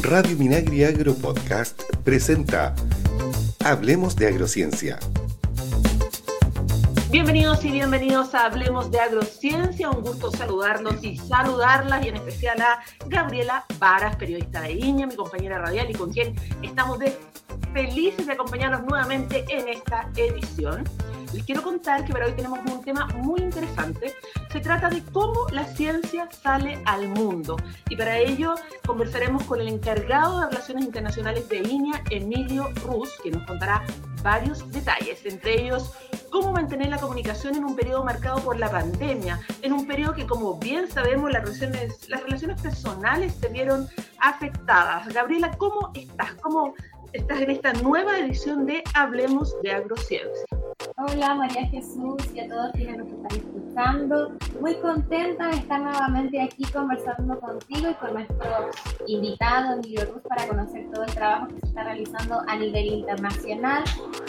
Radio 0.00 0.34
Minagri 0.38 0.84
Agro 0.84 1.14
Podcast 1.14 1.82
presenta 2.04 2.74
Hablemos 3.62 4.16
de 4.16 4.28
Agrociencia. 4.28 4.98
Bienvenidos 7.10 7.62
y 7.66 7.70
bienvenidos 7.70 8.34
a 8.34 8.46
Hablemos 8.46 8.90
de 8.90 8.98
Agrociencia. 9.00 9.90
Un 9.90 10.02
gusto 10.02 10.30
saludarnos 10.30 11.04
y 11.04 11.18
saludarlas 11.18 12.02
y 12.06 12.08
en 12.08 12.16
especial 12.16 12.62
a 12.62 12.78
Gabriela 13.08 13.66
Varas, 13.78 14.16
periodista 14.16 14.62
de 14.62 14.72
Iña, 14.72 15.06
mi 15.06 15.16
compañera 15.16 15.58
radial 15.58 15.90
y 15.90 15.94
con 15.94 16.10
quien 16.10 16.34
estamos 16.62 16.98
felices 17.74 18.26
de 18.26 18.32
acompañarnos 18.32 18.84
nuevamente 18.84 19.44
en 19.50 19.68
esta 19.68 20.08
edición. 20.16 20.84
Les 21.32 21.44
quiero 21.44 21.62
contar 21.62 22.04
que 22.04 22.12
para 22.12 22.26
hoy 22.26 22.32
tenemos 22.32 22.58
un 22.70 22.82
tema 22.82 23.06
muy 23.16 23.40
interesante. 23.40 24.14
Se 24.50 24.60
trata 24.60 24.90
de 24.90 25.02
cómo 25.12 25.46
la 25.50 25.64
ciencia 25.64 26.28
sale 26.30 26.82
al 26.84 27.08
mundo. 27.08 27.56
Y 27.88 27.96
para 27.96 28.18
ello 28.18 28.54
conversaremos 28.86 29.44
con 29.44 29.60
el 29.60 29.68
encargado 29.68 30.40
de 30.40 30.46
Relaciones 30.48 30.84
Internacionales 30.84 31.48
de 31.48 31.58
INEA, 31.58 32.02
Emilio 32.10 32.68
Ruz, 32.84 33.18
que 33.22 33.30
nos 33.30 33.46
contará 33.46 33.82
varios 34.22 34.70
detalles, 34.70 35.24
entre 35.24 35.62
ellos 35.62 35.92
cómo 36.30 36.52
mantener 36.52 36.88
la 36.88 36.98
comunicación 36.98 37.56
en 37.56 37.64
un 37.64 37.76
periodo 37.76 38.04
marcado 38.04 38.40
por 38.40 38.58
la 38.58 38.70
pandemia, 38.70 39.40
en 39.62 39.72
un 39.72 39.86
periodo 39.86 40.14
que, 40.14 40.26
como 40.26 40.58
bien 40.58 40.90
sabemos, 40.90 41.30
las 41.30 41.42
relaciones, 41.42 42.08
las 42.10 42.22
relaciones 42.22 42.60
personales 42.60 43.34
se 43.34 43.48
vieron 43.48 43.88
afectadas. 44.20 45.08
Gabriela, 45.08 45.50
¿cómo 45.56 45.90
estás? 45.94 46.34
¿Cómo 46.42 46.74
estás 47.12 47.40
en 47.40 47.50
esta 47.50 47.72
nueva 47.74 48.18
edición 48.18 48.66
de 48.66 48.82
Hablemos 48.94 49.54
de 49.62 49.72
Agrociencia? 49.72 50.61
Hola 51.04 51.34
María 51.34 51.66
Jesús 51.66 52.16
y 52.32 52.38
a 52.38 52.48
todos 52.48 52.70
quienes 52.74 52.98
nos 52.98 53.08
están 53.08 53.36
escuchando. 53.36 54.32
Muy 54.60 54.76
contenta 54.76 55.48
de 55.48 55.56
estar 55.56 55.80
nuevamente 55.80 56.40
aquí 56.40 56.62
conversando 56.72 57.40
contigo 57.40 57.90
y 57.90 57.94
con 57.94 58.12
nuestro 58.14 58.70
invitado 59.08 59.74
Emilio 59.74 60.04
Ruz 60.04 60.22
para 60.28 60.46
conocer 60.46 60.88
todo 60.92 61.02
el 61.02 61.12
trabajo 61.12 61.48
que 61.48 61.54
se 61.54 61.66
está 61.66 61.82
realizando 61.82 62.42
a 62.46 62.54
nivel 62.54 62.86
internacional. 62.86 63.82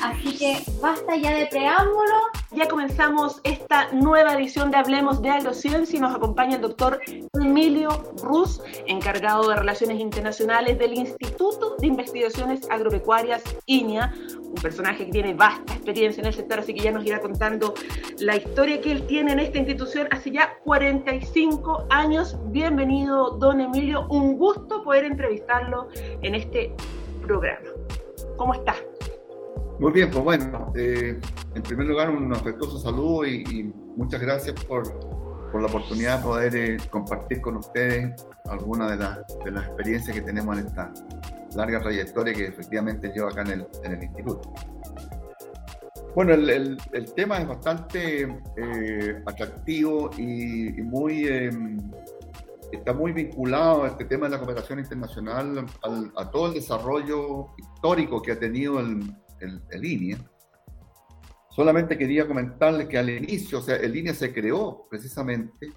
Así 0.03 0.35
que 0.35 0.63
basta 0.81 1.15
ya 1.15 1.35
de 1.35 1.45
preámbulo. 1.45 2.42
Ya 2.55 2.67
comenzamos 2.67 3.41
esta 3.43 3.91
nueva 3.93 4.35
edición 4.35 4.69
de 4.69 4.77
Hablemos 4.77 5.23
de 5.23 5.29
Agrociencia 5.31 5.97
y 5.97 5.99
nos 5.99 6.13
acompaña 6.13 6.57
el 6.57 6.61
doctor 6.61 6.99
Emilio 7.33 7.89
Ruz, 8.21 8.61
encargado 8.85 9.49
de 9.49 9.55
Relaciones 9.55 9.99
Internacionales 9.99 10.77
del 10.77 10.93
Instituto 10.93 11.75
de 11.79 11.87
Investigaciones 11.87 12.69
Agropecuarias 12.69 13.41
INIA, 13.65 14.13
un 14.39 14.53
personaje 14.61 15.07
que 15.07 15.11
tiene 15.11 15.33
vasta 15.33 15.73
experiencia 15.73 16.21
en 16.21 16.27
el 16.27 16.33
sector, 16.35 16.59
así 16.59 16.75
que 16.75 16.81
ya 16.81 16.91
nos 16.91 17.03
irá 17.03 17.19
contando 17.21 17.73
la 18.19 18.35
historia 18.35 18.79
que 18.81 18.91
él 18.91 19.07
tiene 19.07 19.31
en 19.31 19.39
esta 19.39 19.57
institución 19.57 20.07
hace 20.11 20.29
ya 20.29 20.59
45 20.63 21.87
años. 21.89 22.37
Bienvenido, 22.51 23.31
don 23.31 23.61
Emilio, 23.61 24.05
un 24.09 24.37
gusto 24.37 24.83
poder 24.83 25.05
entrevistarlo 25.05 25.87
en 26.21 26.35
este 26.35 26.71
programa. 27.23 27.69
¿Cómo 28.37 28.53
está? 28.53 28.75
Muy 29.83 29.91
bien, 29.91 30.09
pues 30.09 30.23
bueno, 30.23 30.71
eh, 30.77 31.19
en 31.55 31.61
primer 31.61 31.85
lugar 31.85 32.09
un 32.09 32.33
afectuoso 32.33 32.79
saludo 32.79 33.27
y, 33.27 33.69
muchas 33.97 34.21
gracias 34.21 34.55
por, 34.63 34.83
por, 35.51 35.61
la 35.61 35.67
oportunidad 35.67 36.19
de 36.19 36.23
poder 36.23 36.55
eh, 36.55 36.77
compartir 36.89 37.41
con 37.41 37.57
ustedes 37.57 38.15
algunas 38.45 38.97
de, 38.97 39.05
de 39.43 39.51
las 39.51 39.65
experiencias 39.65 40.15
que 40.15 40.21
tenemos 40.21 40.57
en 40.57 40.67
esta 40.67 40.93
larga 41.57 41.81
trayectoria 41.81 42.33
que 42.33 42.45
efectivamente 42.45 43.11
llevo 43.13 43.27
acá 43.27 43.41
en 43.41 43.49
el, 43.49 43.67
en 43.83 43.91
el 43.91 44.03
instituto. 44.03 44.53
Bueno, 46.15 46.33
el, 46.33 46.77
el, 46.93 47.13
tema 47.13 47.39
es 47.39 47.47
bastante 47.49 48.21
eh, 48.55 49.21
atractivo 49.25 50.11
y, 50.17 50.81
muy 50.81 51.27
em, 51.27 51.77
está 52.71 52.93
muy 52.93 53.11
vinculado 53.11 53.83
a 53.83 53.87
este 53.89 54.05
tema 54.05 54.27
de 54.27 54.31
la 54.31 54.37
cooperación 54.37 54.79
internacional, 54.79 55.65
a 56.15 56.31
todo 56.31 56.47
el 56.47 56.53
desarrollo 56.53 57.47
histórico 57.57 58.21
que 58.21 58.31
ha 58.31 58.39
tenido 58.39 58.79
el, 58.79 59.13
el, 59.39 59.85
INEA. 59.85 60.17
Solamente 61.49 61.97
quería 61.97 62.27
comentarles 62.27 62.87
que 62.87 62.97
al 62.97 63.09
inicio, 63.09 63.59
o 63.59 63.61
sea, 63.61 63.75
el 63.75 63.95
INEA 63.95 64.13
se 64.13 64.33
creó 64.33 64.87
precisamente 64.89 65.71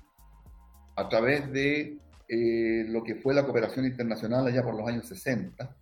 a 0.96 1.08
través 1.08 1.52
de 1.52 1.98
eh, 2.28 2.84
lo 2.88 3.04
que 3.04 3.16
fue 3.16 3.34
la 3.34 3.44
cooperación 3.44 3.84
internacional 3.84 4.46
allá 4.46 4.62
por 4.62 4.74
los 4.74 4.88
años 4.88 5.06
60, 5.06 5.76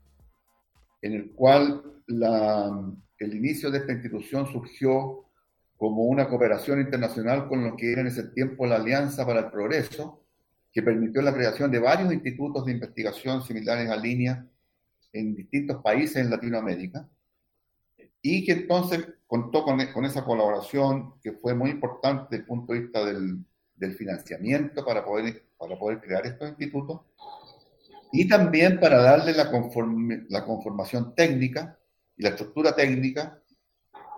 en 1.03 1.13
el 1.13 1.33
cual 1.33 1.83
el 2.07 3.35
inicio 3.35 3.71
de 3.71 3.79
esta 3.79 3.93
institución 3.93 4.47
surgió 4.47 5.25
como 5.77 6.05
una 6.05 6.29
cooperación 6.29 6.81
internacional 6.81 7.49
con 7.49 7.65
lo 7.65 7.77
que 7.77 7.93
era 7.93 8.01
en 8.01 8.07
ese 8.09 8.29
tiempo 8.29 8.67
la 8.67 8.77
Alianza 8.77 9.27
para 9.27 9.41
el 9.41 9.51
Progreso, 9.51 10.25
que 10.73 10.83
permitió 10.83 11.23
la 11.23 11.35
creación 11.35 11.71
de 11.71 11.79
varios 11.79 12.13
institutos 12.13 12.65
de 12.65 12.73
investigación 12.73 13.43
similares 13.43 13.89
a 13.89 13.97
línea 13.97 14.47
en 15.13 15.35
distintos 15.35 15.83
países 15.83 16.17
en 16.17 16.31
Latinoamérica, 16.31 17.09
y 18.27 18.43
que 18.43 18.53
entonces 18.53 19.07
contó 19.27 19.63
con, 19.65 19.79
con 19.93 20.07
esa 20.07 20.25
colaboración 20.25 21.21
que 21.21 21.33
fue 21.33 21.55
muy 21.55 21.69
importante 21.69 22.29
desde 22.31 22.37
el 22.41 22.47
punto 22.47 22.73
de 22.73 22.81
vista 22.81 23.05
del, 23.05 23.45
del 23.77 23.95
financiamiento 23.95 24.83
para 24.83 25.05
poder, 25.05 25.45
para 25.59 25.79
poder 25.79 26.01
crear 26.01 26.27
estos 26.27 26.49
institutos 26.49 27.03
y 28.13 28.27
también 28.27 28.81
para 28.81 28.97
darle 29.03 29.35
la, 29.35 29.51
la 30.31 30.45
conformación 30.47 31.15
técnica 31.15 31.79
y 32.17 32.23
la 32.23 32.31
estructura 32.31 32.75
técnica 32.75 33.43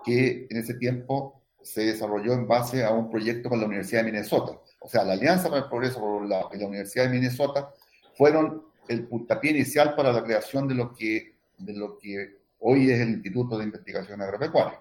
que 0.05 0.47
en 0.49 0.57
ese 0.57 0.75
tiempo 0.75 1.43
se 1.61 1.81
desarrolló 1.81 2.31
en 2.31 2.47
base 2.47 2.85
a 2.85 2.93
un 2.93 3.09
proyecto 3.09 3.49
con 3.49 3.59
la 3.59 3.65
Universidad 3.65 4.05
de 4.05 4.11
Minnesota. 4.11 4.57
O 4.79 4.87
sea, 4.87 5.03
la 5.03 5.13
Alianza 5.13 5.49
para 5.49 5.63
el 5.63 5.69
Progreso 5.69 5.99
por 5.99 6.25
y 6.25 6.29
la 6.29 6.65
Universidad 6.65 7.05
de 7.05 7.11
Minnesota 7.11 7.73
fueron 8.15 8.63
el 8.87 9.05
puntapié 9.05 9.51
inicial 9.51 9.95
para 9.95 10.13
la 10.13 10.23
creación 10.23 10.65
de 10.65 10.75
lo 10.75 10.93
que, 10.93 11.35
de 11.57 11.73
lo 11.73 11.97
que 11.97 12.37
hoy 12.59 12.91
es 12.91 12.99
el 12.99 13.09
Instituto 13.09 13.57
de 13.57 13.65
Investigación 13.65 14.21
Agropecuaria. 14.21 14.79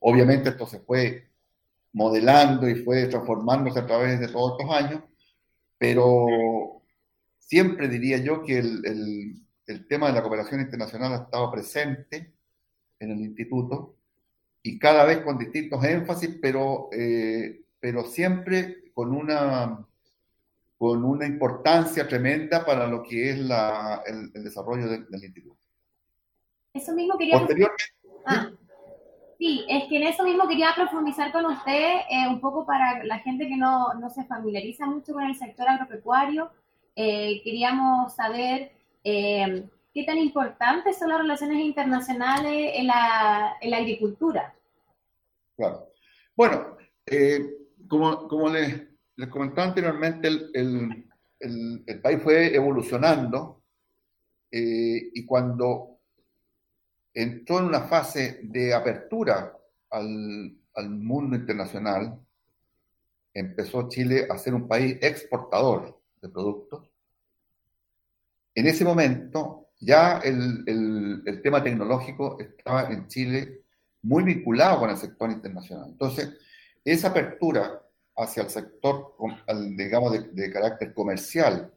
Obviamente 0.00 0.50
esto 0.50 0.66
se 0.66 0.80
fue 0.80 1.28
modelando 1.92 2.68
y 2.68 2.76
fue 2.76 3.06
transformándose 3.06 3.80
a 3.80 3.86
través 3.86 4.20
de 4.20 4.28
todos 4.28 4.58
estos 4.58 4.74
años, 4.74 5.02
pero 5.78 6.78
siempre 7.38 7.88
diría 7.88 8.18
yo 8.18 8.42
que 8.42 8.58
el, 8.58 9.44
tema 9.88 10.08
de 10.08 10.12
la 10.14 10.22
cooperación 10.22 10.60
internacional 10.60 11.12
ha 11.12 11.24
estado 11.24 11.50
presente 11.50 12.32
en 13.00 13.10
el 13.10 13.20
instituto 13.20 13.96
y 14.62 14.78
cada 14.78 15.04
vez 15.04 15.18
con 15.18 15.38
distintos 15.38 15.82
énfasis, 15.84 16.38
pero, 16.40 16.88
eh, 16.92 17.62
siempre 18.10 18.92
con 18.92 19.14
una, 19.14 19.86
importancia 21.26 22.06
tremenda 22.06 22.64
para 22.64 22.86
lo 22.86 23.02
que 23.02 23.30
es 23.30 23.36
el, 23.36 24.32
desarrollo 24.42 24.88
del, 24.88 25.06
instituto. 25.10 25.57
Eso 26.78 26.92
mismo 26.92 27.18
quería... 27.18 27.44
Ah. 28.24 28.50
Sí, 29.36 29.64
es 29.68 29.84
que 29.88 29.96
en 29.96 30.02
eso 30.04 30.22
mismo 30.22 30.48
quería 30.48 30.70
profundizar 30.76 31.32
con 31.32 31.46
usted 31.46 32.00
eh, 32.10 32.28
un 32.28 32.40
poco 32.40 32.64
para 32.64 33.04
la 33.04 33.18
gente 33.18 33.48
que 33.48 33.56
no, 33.56 33.94
no, 33.94 34.10
se 34.10 34.24
familiariza 34.24 34.86
mucho 34.86 35.12
con 35.12 35.24
el 35.24 35.36
sector 35.36 35.68
agropecuario. 35.68 36.50
Eh, 36.94 37.40
queríamos 37.42 38.14
saber 38.14 38.72
eh, 39.04 39.64
qué 39.92 40.04
tan 40.04 40.18
importantes 40.18 40.98
son 40.98 41.10
las 41.10 41.18
relaciones 41.18 41.58
internacionales 41.58 42.72
en 42.74 42.86
la, 42.88 43.56
en 43.60 43.70
la 43.70 43.76
agricultura. 43.76 44.54
Claro. 45.56 45.88
Bueno, 46.36 46.76
como, 47.88 48.28
como 48.28 48.48
les, 48.50 48.88
les, 49.16 49.28
comentaba 49.28 49.68
anteriormente, 49.68 50.28
el, 50.28 50.50
el, 51.40 51.84
el, 51.86 52.00
país 52.00 52.22
fue 52.22 52.54
evolucionando 52.54 53.62
y 54.50 55.24
cuando 55.26 55.97
entró 57.18 57.58
en 57.58 57.64
una 57.64 57.80
fase 57.80 58.38
de 58.44 58.72
apertura 58.72 59.52
al, 59.90 60.54
mundo 60.88 61.34
internacional, 61.34 62.16
empezó 63.34 63.88
Chile 63.88 64.28
a 64.30 64.38
ser 64.38 64.54
un 64.54 64.68
país 64.68 64.98
exportador 65.02 66.00
de 66.22 66.28
productos. 66.28 66.88
En 68.54 68.68
ese 68.68 68.84
momento 68.84 69.70
ya 69.80 70.18
el, 70.18 70.64
tema 71.42 71.62
tecnológico 71.62 72.38
estaba 72.38 72.88
en 72.88 73.08
Chile 73.08 73.62
muy 74.02 74.22
vinculado 74.22 74.78
con 74.78 74.90
el 74.90 74.96
sector 74.96 75.28
internacional. 75.32 75.88
Entonces, 75.90 76.36
esa 76.84 77.08
apertura 77.08 77.82
hacia 78.16 78.44
el 78.44 78.50
sector, 78.50 79.16
digamos, 79.76 80.34
de, 80.34 80.52
carácter 80.52 80.94
comercial 80.94 81.72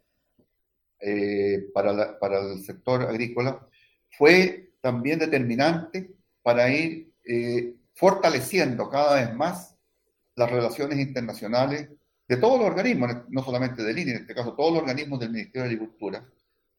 eh, 1.00 1.68
para 1.74 2.40
el 2.42 2.64
sector 2.64 3.02
agrícola 3.02 3.68
fue 4.12 4.71
también 4.82 5.20
determinante 5.20 6.12
para 6.42 6.70
ir 6.70 7.14
eh, 7.24 7.76
fortaleciendo 7.94 8.90
cada 8.90 9.16
vez 9.16 9.34
más 9.36 9.78
las 10.36 10.50
relaciones 10.50 11.00
internacionales 11.00 11.90
de 12.28 12.38
todos 12.38 12.60
los 12.60 12.70
organismos, 12.70 13.12
no 13.30 13.44
solamente 13.44 13.84
del 13.84 14.00
INE, 14.00 14.12
en 14.12 14.22
este 14.22 14.34
caso 14.34 14.54
todos 14.54 14.74
los 14.74 14.82
organismos 14.82 15.20
del 15.20 15.32
Ministerio 15.32 15.64
de 15.64 15.76
Agricultura, 15.76 16.26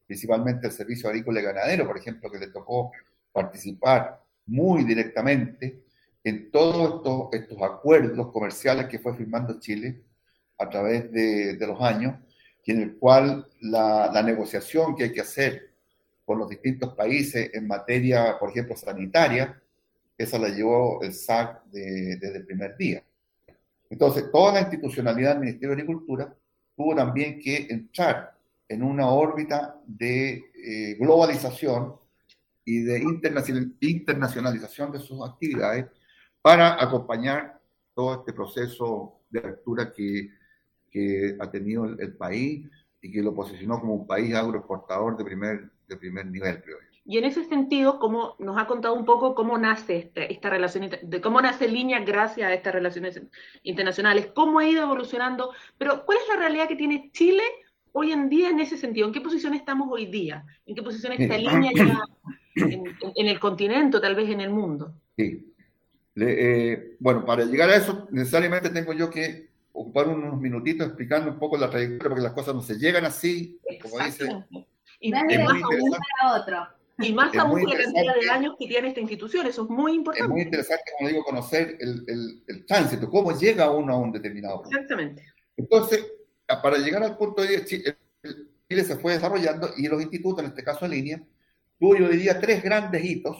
principalmente 0.05 0.67
el 0.67 0.73
Servicio 0.73 1.09
Agrícola 1.09 1.39
y 1.39 1.43
Ganadero, 1.43 1.87
por 1.87 1.97
ejemplo, 1.97 2.29
que 2.29 2.39
le 2.39 2.47
tocó 2.47 2.91
participar 3.31 4.21
muy 4.47 4.83
directamente 4.83 5.83
en 6.23 6.51
todos 6.51 6.95
estos, 6.95 7.29
estos 7.33 7.61
acuerdos 7.61 8.31
comerciales 8.31 8.87
que 8.87 8.99
fue 8.99 9.15
firmando 9.15 9.59
Chile 9.59 10.03
a 10.57 10.69
través 10.69 11.11
de, 11.11 11.55
de 11.55 11.67
los 11.67 11.79
años, 11.81 12.15
y 12.65 12.71
en 12.71 12.81
el 12.81 12.97
cual 12.97 13.47
la, 13.61 14.09
la 14.13 14.23
negociación 14.23 14.95
que 14.95 15.03
hay 15.03 15.11
que 15.11 15.21
hacer 15.21 15.72
con 16.25 16.39
los 16.39 16.49
distintos 16.49 16.93
países 16.93 17.51
en 17.53 17.67
materia, 17.67 18.37
por 18.39 18.49
ejemplo, 18.49 18.75
sanitaria, 18.75 19.61
esa 20.17 20.39
la 20.39 20.49
llevó 20.49 21.01
el 21.01 21.13
SAC 21.13 21.63
desde 21.65 22.37
el 22.37 22.45
primer 22.45 22.77
día. 22.77 23.03
Entonces, 23.89 24.31
toda 24.31 24.53
la 24.53 24.61
institucionalidad 24.61 25.31
del 25.31 25.39
Ministerio 25.39 25.75
de 25.75 25.81
Agricultura 25.81 26.35
tuvo 26.75 26.95
también 26.95 27.39
que 27.39 27.67
entrar 27.69 28.35
en 28.67 28.83
una 28.83 29.07
órbita 29.09 29.79
de 29.85 30.45
eh, 30.55 30.95
globalización 30.99 31.95
y 32.65 32.81
de 32.81 33.03
internacionalización 33.81 34.91
de 34.91 34.99
sus 34.99 35.21
actividades 35.27 35.85
para 36.41 36.81
acompañar 36.81 37.59
todo 37.93 38.19
este 38.19 38.33
proceso 38.33 39.19
de 39.29 39.39
apertura 39.39 39.91
que, 39.91 40.29
que 40.89 41.37
ha 41.39 41.51
tenido 41.51 41.85
el, 41.85 42.15
país 42.15 42.67
y 43.01 43.11
que 43.11 43.21
lo 43.21 43.33
posicionó 43.33 43.79
como 43.79 43.95
un 43.95 44.07
país 44.07 44.33
agroexportador 44.33 45.17
de 45.17 45.25
primer, 45.25 45.71
de 45.93 45.99
primer 45.99 46.25
nivel, 46.25 46.61
creo 46.61 46.77
yo. 46.79 46.93
Y 47.05 47.17
en 47.17 47.25
ese 47.25 47.43
sentido, 47.43 47.99
como 47.99 48.35
nos 48.39 48.57
ha 48.57 48.65
contado 48.65 48.93
un 48.93 49.03
poco 49.03 49.35
cómo 49.35 49.57
nace 49.57 49.97
esta, 49.97 50.23
esta 50.23 50.49
relación, 50.49 50.89
de 51.01 51.21
cómo 51.21 51.41
nace 51.41 51.67
Línea 51.67 51.99
gracias 51.99 52.47
a 52.47 52.53
estas 52.53 52.73
relaciones 52.73 53.21
internacionales, 53.63 54.29
cómo 54.33 54.59
ha 54.59 54.67
ido 54.67 54.83
evolucionando, 54.83 55.51
pero 55.77 56.05
¿cuál 56.05 56.19
es 56.19 56.27
la 56.29 56.37
realidad 56.37 56.67
que 56.69 56.77
tiene 56.77 57.11
Chile 57.11 57.43
hoy 57.91 58.13
en 58.13 58.29
día 58.29 58.49
en 58.49 58.61
ese 58.61 58.77
sentido? 58.77 59.07
¿En 59.07 59.13
qué 59.13 59.19
posición 59.19 59.53
estamos 59.53 59.89
hoy 59.91 60.05
día? 60.05 60.45
¿En 60.65 60.75
qué 60.75 60.81
posición 60.81 61.11
está 61.13 61.37
Línea 61.37 61.71
en, 62.55 63.27
el 63.27 63.39
continente, 63.39 63.99
tal 63.99 64.15
vez 64.15 64.29
en 64.29 64.39
el 64.39 64.49
mundo? 64.49 64.93
Sí. 65.17 65.53
Eh, 66.15 66.95
bueno, 66.99 67.25
para 67.25 67.43
llegar 67.43 67.69
a 67.69 67.75
eso, 67.75 68.07
necesariamente 68.11 68.69
tengo 68.69 68.93
yo 68.93 69.09
que 69.09 69.49
ocupar 69.73 70.07
unos 70.07 70.39
minutitos 70.39 70.87
explicando 70.87 71.31
un 71.31 71.39
poco 71.39 71.57
la 71.57 71.69
trayectoria, 71.69 72.09
porque 72.09 72.23
las 72.23 72.33
cosas 72.33 72.55
no 72.55 72.61
se 72.61 72.77
llegan 72.77 73.03
así, 73.03 73.59
como 73.81 74.05
dice. 74.05 74.29
Y 75.03 75.13
es 75.13 75.23
muy 75.23 75.33
interesante. 75.33 75.87
otro. 76.33 76.67
Y 76.99 77.11
más 77.11 77.35
aún 77.35 77.61
la 77.63 77.77
cantidad 77.77 78.15
de 78.15 78.29
años 78.29 78.55
que 78.57 78.67
tiene 78.67 78.87
esta 78.87 79.01
institución, 79.01 79.45
eso 79.47 79.63
es 79.63 79.69
muy 79.69 79.95
importante. 79.95 80.25
Es 80.25 80.29
muy 80.29 80.41
interesante, 80.43 80.83
como 80.97 81.09
digo, 81.09 81.23
conocer 81.23 81.77
el, 81.79 82.05
el, 82.07 82.43
el 82.47 82.65
tránsito, 82.65 83.09
cómo 83.09 83.37
llega 83.37 83.69
uno 83.71 83.93
a 83.93 83.97
un 83.97 84.11
determinado 84.11 84.61
punto. 84.61 84.69
Exactamente. 84.69 85.25
Entonces, 85.57 86.05
para 86.61 86.77
llegar 86.77 87.03
al 87.03 87.17
punto 87.17 87.41
de 87.41 87.65
Chile, 87.65 87.97
Chile 88.69 88.83
se 88.85 88.95
fue 88.95 89.13
desarrollando 89.13 89.71
y 89.75 89.87
los 89.87 90.01
institutos, 90.01 90.39
en 90.43 90.51
este 90.51 90.63
caso 90.63 90.85
en 90.85 90.91
línea, 90.91 91.23
tuvo, 91.79 91.97
yo 91.97 92.07
diría, 92.07 92.39
tres 92.39 92.63
grandes 92.63 93.03
hitos 93.03 93.37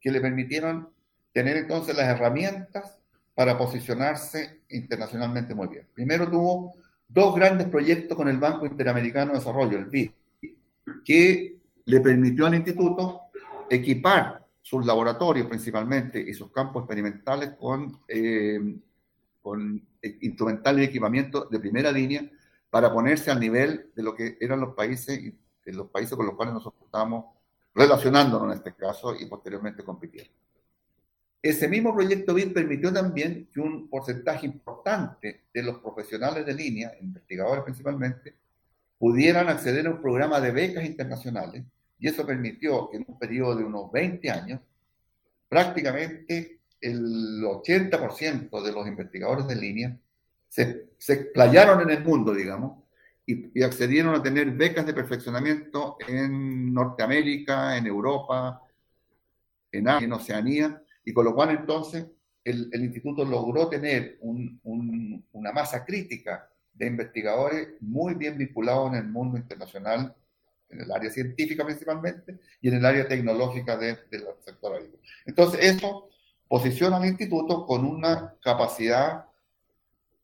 que 0.00 0.10
le 0.10 0.20
permitieron 0.20 0.88
tener 1.32 1.58
entonces 1.58 1.94
las 1.94 2.08
herramientas 2.08 2.98
para 3.34 3.58
posicionarse 3.58 4.62
internacionalmente 4.70 5.54
muy 5.54 5.68
bien. 5.68 5.86
Primero 5.92 6.30
tuvo 6.30 6.74
dos 7.08 7.34
grandes 7.34 7.68
proyectos 7.68 8.16
con 8.16 8.28
el 8.28 8.38
Banco 8.38 8.66
Interamericano 8.66 9.32
de 9.32 9.38
Desarrollo, 9.38 9.78
el 9.78 9.86
BID, 9.86 10.10
que 11.04 11.58
le 11.84 12.00
permitió 12.00 12.46
al 12.46 12.54
instituto 12.54 13.22
equipar 13.70 14.46
sus 14.60 14.84
laboratorios 14.84 15.46
principalmente 15.46 16.20
y 16.20 16.34
sus 16.34 16.50
campos 16.52 16.82
experimentales 16.82 17.52
con, 17.58 18.00
eh, 18.06 18.60
con 19.40 19.82
instrumental 20.20 20.78
y 20.78 20.84
equipamiento 20.84 21.46
de 21.46 21.58
primera 21.58 21.90
línea 21.90 22.28
para 22.70 22.92
ponerse 22.92 23.30
al 23.30 23.40
nivel 23.40 23.90
de 23.94 24.02
lo 24.02 24.14
que 24.14 24.36
eran 24.40 24.60
los 24.60 24.74
países, 24.74 25.32
los 25.64 25.88
países 25.88 26.14
con 26.14 26.26
los 26.26 26.34
cuales 26.34 26.54
nosotros 26.54 26.82
estábamos 26.84 27.24
relacionándonos 27.74 28.52
en 28.52 28.58
este 28.58 28.74
caso 28.74 29.14
y 29.18 29.26
posteriormente 29.26 29.82
compitiendo. 29.82 30.32
Ese 31.40 31.68
mismo 31.68 31.94
proyecto 31.94 32.34
BID 32.34 32.52
permitió 32.52 32.92
también 32.92 33.48
que 33.52 33.60
un 33.60 33.88
porcentaje 33.88 34.44
importante 34.44 35.44
de 35.54 35.62
los 35.62 35.78
profesionales 35.78 36.44
de 36.44 36.52
línea, 36.52 36.92
investigadores 37.00 37.62
principalmente, 37.62 38.34
pudieran 38.98 39.48
acceder 39.48 39.86
a 39.86 39.90
un 39.90 40.02
programa 40.02 40.40
de 40.40 40.50
becas 40.50 40.84
internacionales 40.84 41.64
y 41.98 42.08
eso 42.08 42.26
permitió 42.26 42.88
que 42.90 42.98
en 42.98 43.04
un 43.06 43.18
periodo 43.18 43.56
de 43.56 43.64
unos 43.64 43.90
20 43.90 44.30
años, 44.30 44.60
prácticamente 45.48 46.60
el 46.80 47.42
80% 47.42 48.62
de 48.62 48.72
los 48.72 48.86
investigadores 48.86 49.46
de 49.48 49.56
línea 49.56 49.98
se, 50.48 50.88
se 50.96 51.12
explayaron 51.14 51.80
en 51.82 51.90
el 51.90 52.04
mundo, 52.04 52.32
digamos, 52.32 52.84
y, 53.26 53.62
accedieron 53.62 54.14
a 54.14 54.22
tener 54.22 54.50
becas 54.52 54.86
de 54.86 54.94
perfeccionamiento 54.94 55.98
en 56.06 56.72
Norteamérica, 56.72 57.76
en 57.76 57.86
Europa, 57.86 58.62
en 59.70 59.88
Asia, 59.88 60.04
en 60.06 60.12
Oceanía, 60.12 60.82
y 61.04 61.12
con 61.12 61.26
lo 61.26 61.34
cual 61.34 61.50
entonces 61.50 62.06
el, 62.42 62.70
el 62.72 62.84
instituto 62.84 63.24
logró 63.24 63.68
tener 63.68 64.16
un, 64.20 64.58
una 65.32 65.52
masa 65.52 65.84
crítica 65.84 66.48
de 66.78 66.86
investigadores 66.86 67.68
muy 67.80 68.14
bien 68.14 68.38
vinculados 68.38 68.92
en 68.92 68.98
el 68.98 69.08
mundo 69.08 69.36
internacional, 69.36 70.14
en 70.70 70.80
el 70.80 70.92
área 70.92 71.10
científica 71.10 71.64
principalmente, 71.64 72.38
y 72.60 72.68
en 72.68 72.74
el 72.74 72.84
área 72.84 73.08
tecnológica 73.08 73.76
del 73.76 73.98
sector 74.44 74.74
agrícola. 74.74 75.02
Entonces, 75.26 75.60
eso 75.62 76.08
posiciona 76.46 76.96
al 76.96 77.06
instituto 77.06 77.66
con 77.66 77.84
una 77.84 78.34
capacidad 78.40 79.24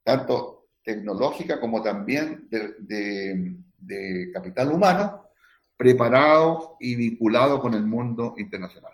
tanto 0.03 0.69
tecnológica 0.83 1.59
como 1.59 1.83
también 1.83 2.49
de, 2.51 4.31
capital 4.33 4.73
humano 4.73 5.25
preparado 5.77 6.77
y 6.79 6.95
vinculado 6.95 7.61
con 7.61 7.75
el 7.75 7.85
mundo 7.85 8.35
internacional. 8.39 8.93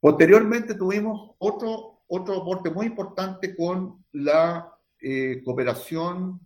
Posteriormente 0.00 0.74
tuvimos 0.74 1.32
otro, 1.38 2.02
otro 2.06 2.40
aporte 2.40 2.70
muy 2.70 2.86
importante 2.86 3.54
con 3.54 4.04
la 4.12 4.77
eh, 5.00 5.42
cooperación 5.44 6.40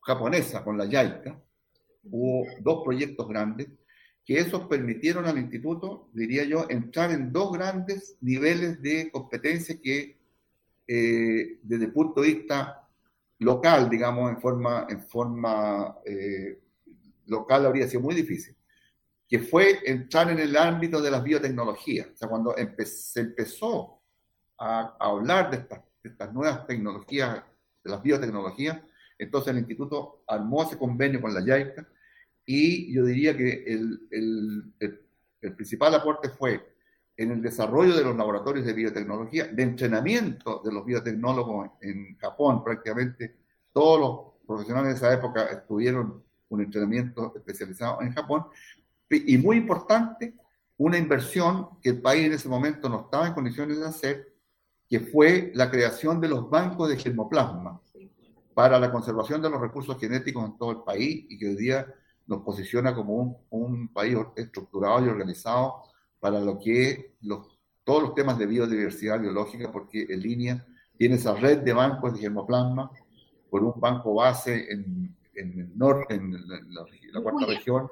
japonesa, 0.00 0.62
con 0.62 0.78
la 0.78 0.86
JICA. 0.86 1.42
Hubo 2.04 2.46
dos 2.60 2.84
proyectos 2.84 3.28
grandes 3.28 3.68
que 4.24 4.38
esos 4.38 4.66
permitieron 4.66 5.24
al 5.26 5.38
instituto, 5.38 6.08
diría 6.12 6.44
yo, 6.44 6.66
entrar 6.68 7.12
en 7.12 7.32
dos 7.32 7.52
grandes 7.52 8.16
niveles 8.20 8.82
de 8.82 9.08
competencia 9.12 9.80
que 9.80 10.18
eh, 10.88 11.58
desde 11.62 11.84
el 11.84 11.92
punto 11.92 12.20
de 12.20 12.34
vista 12.34 12.88
local, 13.38 13.88
digamos, 13.88 14.30
en 14.30 14.40
forma, 14.40 14.86
en 14.88 15.00
forma 15.00 15.96
eh, 16.04 16.60
local 17.26 17.66
habría 17.66 17.86
sido 17.86 18.02
muy 18.02 18.14
difícil, 18.14 18.56
que 19.28 19.40
fue 19.40 19.80
entrar 19.84 20.30
en 20.30 20.38
el 20.40 20.56
ámbito 20.56 21.00
de 21.00 21.10
las 21.10 21.22
biotecnologías. 21.22 22.08
O 22.08 22.16
sea, 22.16 22.28
cuando 22.28 22.54
se 22.84 23.20
empezó 23.20 24.00
a, 24.58 24.96
hablar 24.98 25.50
de 25.50 25.58
estas, 25.58 25.80
estas, 26.02 26.32
nuevas 26.32 26.66
tecnologías, 26.66 27.42
de 27.86 27.92
las 27.92 28.02
biotecnologías, 28.02 28.80
entonces 29.18 29.52
el 29.52 29.58
instituto 29.58 30.22
armó 30.26 30.62
ese 30.62 30.76
convenio 30.76 31.20
con 31.20 31.32
la 31.32 31.40
JICA 31.40 31.88
y 32.44 32.92
yo 32.92 33.04
diría 33.04 33.36
que 33.36 33.64
el, 33.66 34.06
el, 34.10 35.02
el 35.40 35.54
principal 35.54 35.94
aporte 35.94 36.28
fue 36.28 36.76
en 37.16 37.30
el 37.30 37.40
desarrollo 37.40 37.96
de 37.96 38.04
los 38.04 38.16
laboratorios 38.16 38.66
de 38.66 38.72
biotecnología, 38.74 39.46
de 39.46 39.62
entrenamiento 39.62 40.60
de 40.64 40.72
los 40.72 40.84
biotecnólogos 40.84 41.70
en 41.80 42.16
Japón. 42.18 42.62
Prácticamente 42.62 43.36
todos 43.72 44.00
los 44.00 44.46
profesionales 44.46 44.90
de 44.90 44.96
esa 44.96 45.14
época 45.14 45.46
estuvieron 45.46 46.22
un 46.48 46.60
entrenamiento 46.60 47.32
especializado 47.34 48.02
en 48.02 48.12
Japón. 48.12 48.46
Y 49.08 49.38
muy 49.38 49.56
importante, 49.56 50.34
una 50.76 50.98
inversión 50.98 51.80
que 51.80 51.90
el 51.90 52.02
país 52.02 52.26
en 52.26 52.32
ese 52.34 52.48
momento 52.48 52.88
no 52.88 53.02
estaba 53.02 53.26
en 53.26 53.34
condiciones 53.34 53.78
de 53.78 53.86
hacer, 53.86 54.35
que 54.88 55.00
fue 55.00 55.52
la 55.54 55.70
creación 55.70 56.20
de 56.20 56.28
los 56.28 56.48
bancos 56.48 56.88
de 56.88 56.96
germoplasma 56.96 57.80
para 58.54 58.78
la 58.78 58.90
conservación 58.90 59.42
de 59.42 59.50
los 59.50 59.60
recursos 59.60 59.98
genéticos 59.98 60.44
en 60.44 60.56
todo 60.56 60.70
el 60.70 60.78
país 60.82 61.26
y 61.28 61.38
que 61.38 61.48
hoy 61.48 61.56
día 61.56 61.86
nos 62.26 62.42
posiciona 62.42 62.94
como 62.94 63.14
un, 63.14 63.36
un 63.50 63.88
país 63.88 64.16
estructurado 64.36 65.04
y 65.04 65.08
organizado 65.08 65.82
para 66.18 66.40
lo 66.40 66.58
que 66.58 67.16
los, 67.20 67.58
todos 67.84 68.02
los 68.02 68.14
temas 68.14 68.38
de 68.38 68.46
biodiversidad 68.46 69.20
biológica, 69.20 69.70
porque 69.70 70.06
en 70.08 70.20
línea 70.20 70.66
tiene 70.96 71.16
esa 71.16 71.34
red 71.34 71.58
de 71.58 71.72
bancos 71.72 72.14
de 72.14 72.20
germoplasma, 72.20 72.90
por 73.50 73.62
un 73.62 73.80
banco 73.80 74.14
base 74.14 74.72
en, 74.72 75.16
en 75.34 75.60
el 75.60 75.78
norte, 75.78 76.14
en 76.14 76.32
la, 77.12 77.20
cuarta 77.22 77.46
región, 77.46 77.88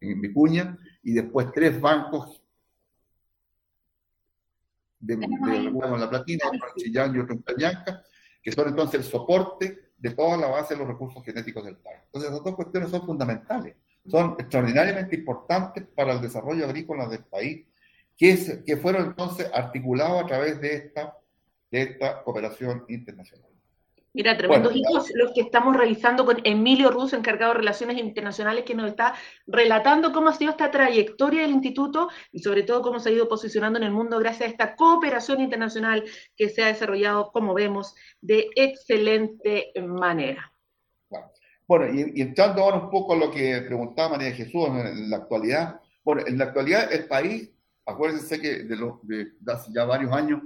en 0.00 0.20
Vicuña, 0.20 0.78
y 1.02 1.12
después 1.12 1.50
tres 1.52 1.80
bancos 1.80 2.40
de, 5.00 5.16
de, 5.16 5.26
de 5.26 5.98
la 5.98 6.10
Platina, 6.10 6.44
otro 6.46 6.68
en 6.68 6.82
Chillán 6.82 7.14
y 7.14 7.18
otro 7.18 7.34
en 7.34 7.42
Cañanca, 7.42 8.02
que 8.42 8.52
son 8.52 8.68
entonces 8.68 9.00
el 9.00 9.04
soporte 9.04 9.92
de 9.96 10.10
toda 10.10 10.36
la 10.36 10.48
base 10.48 10.74
de 10.74 10.80
los 10.80 10.88
recursos 10.88 11.24
genéticos 11.24 11.64
del 11.64 11.76
país. 11.76 12.00
Entonces, 12.06 12.30
esas 12.30 12.44
dos 12.44 12.54
cuestiones 12.54 12.90
son 12.90 13.04
fundamentales 13.04 13.74
son 14.08 14.36
extraordinariamente 14.38 15.16
importantes 15.16 15.84
para 15.94 16.14
el 16.14 16.20
desarrollo 16.20 16.64
agrícola 16.64 17.06
del 17.08 17.24
país, 17.24 17.66
que, 18.16 18.62
que 18.64 18.76
fueron 18.76 19.06
entonces 19.06 19.50
articulados 19.52 20.24
a 20.24 20.26
través 20.26 20.60
de 20.60 20.74
esta, 20.74 21.16
de 21.70 21.82
esta 21.82 22.22
cooperación 22.22 22.84
internacional. 22.88 23.50
Mira, 24.14 24.36
tremendos 24.36 24.74
hijos 24.74 25.10
los 25.14 25.32
que 25.32 25.42
estamos 25.42 25.76
revisando 25.76 26.24
con 26.24 26.38
Emilio 26.44 26.90
Russo, 26.90 27.14
encargado 27.14 27.52
de 27.52 27.58
Relaciones 27.58 27.98
Internacionales, 27.98 28.64
que 28.64 28.74
nos 28.74 28.88
está 28.88 29.14
relatando 29.46 30.12
cómo 30.12 30.30
ha 30.30 30.34
sido 30.34 30.50
esta 30.50 30.70
trayectoria 30.70 31.42
del 31.42 31.50
instituto 31.50 32.08
y 32.32 32.40
sobre 32.40 32.62
todo 32.62 32.82
cómo 32.82 33.00
se 33.00 33.10
ha 33.10 33.12
ido 33.12 33.28
posicionando 33.28 33.78
en 33.78 33.84
el 33.84 33.92
mundo 33.92 34.18
gracias 34.18 34.48
a 34.48 34.50
esta 34.50 34.76
cooperación 34.76 35.40
internacional 35.40 36.04
que 36.36 36.48
se 36.48 36.62
ha 36.62 36.68
desarrollado, 36.68 37.30
como 37.32 37.54
vemos, 37.54 37.94
de 38.20 38.48
excelente 38.56 39.72
manera. 39.82 40.52
Bueno, 41.68 41.94
y, 41.94 42.22
entrando 42.22 42.62
ahora 42.62 42.78
un 42.78 42.90
poco 42.90 43.12
a 43.12 43.16
lo 43.16 43.30
que 43.30 43.60
preguntaba 43.60 44.16
María 44.16 44.32
Jesús 44.32 44.68
en, 44.68 45.10
la 45.10 45.18
actualidad. 45.18 45.80
Bueno, 46.02 46.22
en 46.26 46.38
la 46.38 46.44
actualidad 46.44 46.90
el 46.90 47.06
país, 47.06 47.52
acuérdense 47.84 48.40
que 48.40 48.62
de, 48.64 48.74
los, 48.74 49.06
de, 49.06 49.32
hace 49.46 49.70
ya 49.74 49.84
varios 49.84 50.10
años, 50.12 50.40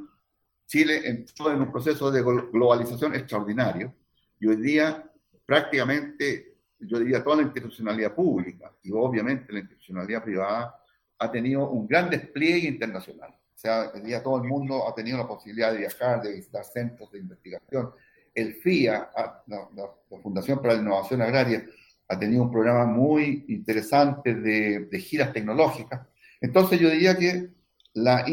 Chile 0.67 1.03
entró 1.05 1.53
en 1.53 1.61
un 1.61 1.71
proceso 1.71 2.11
de 2.11 2.23
globalización 2.23 3.15
extraordinario 3.15 3.95
y 4.41 4.47
hoy 4.47 4.57
día 4.57 5.11
prácticamente, 5.45 6.57
yo 6.81 6.99
diría, 6.99 7.23
toda 7.23 7.37
la 7.37 7.43
institucionalidad 7.43 8.15
pública 8.15 8.73
y 8.83 8.91
obviamente 8.93 9.53
la 9.53 9.61
institucionalidad 9.61 10.25
privada 10.25 10.83
ha 11.19 11.31
tenido 11.31 11.69
un 11.69 11.87
gran 11.87 12.11
despliegue 12.11 12.69
internacional. 12.69 13.31
O 13.31 13.59
sea, 13.59 13.93
hoy 13.95 14.01
día 14.01 14.23
todo 14.23 14.43
el 14.43 14.49
mundo 14.49 14.89
ha 14.89 14.95
tenido 14.95 15.19
la 15.19 15.29
posibilidad 15.29 15.73
de 15.73 15.79
viajar, 15.79 16.23
de 16.23 16.33
visitar 16.33 16.65
centros 16.65 17.13
de 17.13 17.19
investigación, 17.19 17.93
el 18.35 18.55
FIA, 18.55 19.11
ah, 19.15 19.43
la, 19.47 19.91
Fundación 20.23 20.61
para 20.61 20.75
la 20.75 20.81
Innovación 20.81 21.23
Agraria, 21.23 21.65
ha 22.09 22.19
tenido 22.19 22.43
un 22.43 22.51
programa 22.51 22.85
muy 22.85 23.45
interesante 23.49 24.35
de, 24.35 25.01
giras 25.01 25.33
tecnológicas. 25.33 26.07
Entonces 26.41 26.79
yo 26.79 26.91
diría 26.91 27.17
que 27.17 27.51
la 27.95 28.25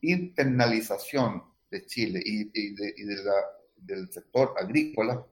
internalización 0.00 1.42
de 1.70 1.86
Chile 1.86 2.22
y, 2.24 2.44
del 3.76 4.10
sector 4.10 4.54
agrícola 4.58 5.24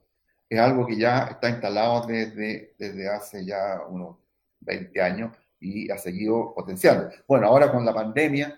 es 0.49 0.59
algo 0.59 0.87
que 0.87 0.95
ya 0.97 1.25
está 1.25 1.49
instalado 1.49 2.07
desde, 2.07 2.75
desde 2.77 3.09
hace 3.09 3.43
ya 3.45 3.81
unos 3.89 4.17
20 4.61 5.01
años 5.01 5.35
y 5.59 5.91
ha 5.91 5.97
seguido 5.97 6.53
potenciando. 6.55 7.09
Bueno, 7.27 7.47
ahora 7.47 7.71
con 7.71 7.83
la 7.83 7.93
pandemia 7.93 8.57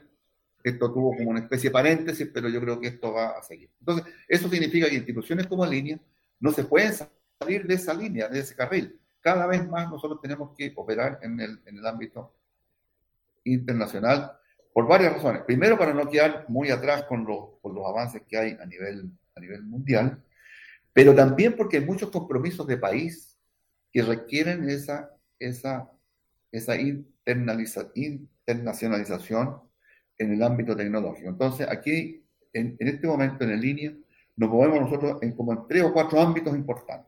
esto 0.63 0.91
tuvo 0.91 1.15
como 1.15 1.29
una 1.29 1.39
especie 1.39 1.69
de 1.69 1.73
paréntesis, 1.73 2.29
pero 2.33 2.49
yo 2.49 2.59
creo 2.59 2.79
que 2.79 2.87
esto 2.87 3.13
va 3.13 3.29
a 3.37 3.41
seguir. 3.41 3.69
Entonces, 3.79 4.13
eso 4.27 4.49
significa 4.49 4.89
que 4.89 4.95
instituciones 4.95 5.47
como 5.47 5.65
línea 5.65 5.97
no 6.39 6.51
se 6.51 6.65
pueden 6.65 6.93
salir 7.39 7.65
de 7.65 7.73
esa 7.73 7.93
línea, 7.93 8.27
de 8.27 8.39
ese 8.39 8.55
carril. 8.55 8.99
Cada 9.21 9.47
vez 9.47 9.67
más 9.67 9.89
nosotros 9.89 10.21
tenemos 10.21 10.55
que 10.55 10.73
operar 10.75 11.19
en 11.21 11.39
el, 11.39 11.61
en 11.65 11.77
el 11.77 11.85
ámbito 11.87 12.33
internacional 13.45 14.38
por 14.73 14.87
varias 14.87 15.13
razones. 15.13 15.43
Primero, 15.43 15.77
para 15.77 15.93
no 15.93 16.09
quedar 16.09 16.45
muy 16.47 16.69
atrás 16.69 17.03
con 17.03 17.25
los, 17.25 17.59
con 17.61 17.75
los 17.75 17.85
avances 17.85 18.23
que 18.27 18.37
hay 18.37 18.57
a 18.61 18.65
nivel, 18.65 19.11
a 19.35 19.39
nivel 19.39 19.63
mundial, 19.63 20.21
pero 20.93 21.15
también 21.15 21.55
porque 21.55 21.77
hay 21.77 21.85
muchos 21.85 22.09
compromisos 22.09 22.67
de 22.67 22.77
país 22.77 23.37
que 23.91 24.01
requieren 24.01 24.69
esa, 24.69 25.11
esa, 25.39 25.89
esa 26.51 26.75
internacionalización 26.77 29.61
en 30.17 30.33
el 30.33 30.43
ámbito 30.43 30.75
tecnológico. 30.75 31.29
Entonces, 31.29 31.65
aquí, 31.69 32.25
en, 32.53 32.75
este 32.79 33.07
momento 33.07 33.43
en 33.43 33.59
línea, 33.59 33.93
nos 34.35 34.49
movemos 34.49 34.81
nosotros 34.81 35.17
en 35.21 35.35
como 35.35 35.53
en 35.53 35.67
tres 35.67 35.83
o 35.83 35.93
cuatro 35.93 36.19
ámbitos 36.21 36.55
importantes. 36.55 37.07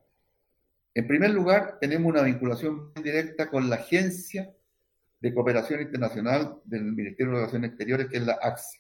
En 0.93 1.07
primer 1.07 1.31
lugar, 1.31 1.77
tenemos 1.79 2.09
una 2.09 2.23
vinculación 2.23 2.91
directa 3.01 3.49
con 3.49 3.69
la 3.69 3.77
Agencia 3.77 4.53
de 5.21 5.33
Cooperación 5.33 5.81
Internacional 5.81 6.59
del 6.65 6.83
Ministerio 6.83 7.31
de 7.31 7.37
Relaciones 7.39 7.69
Exteriores, 7.69 8.07
que 8.07 8.17
es 8.17 8.25
la 8.25 8.39
AXI. 8.41 8.79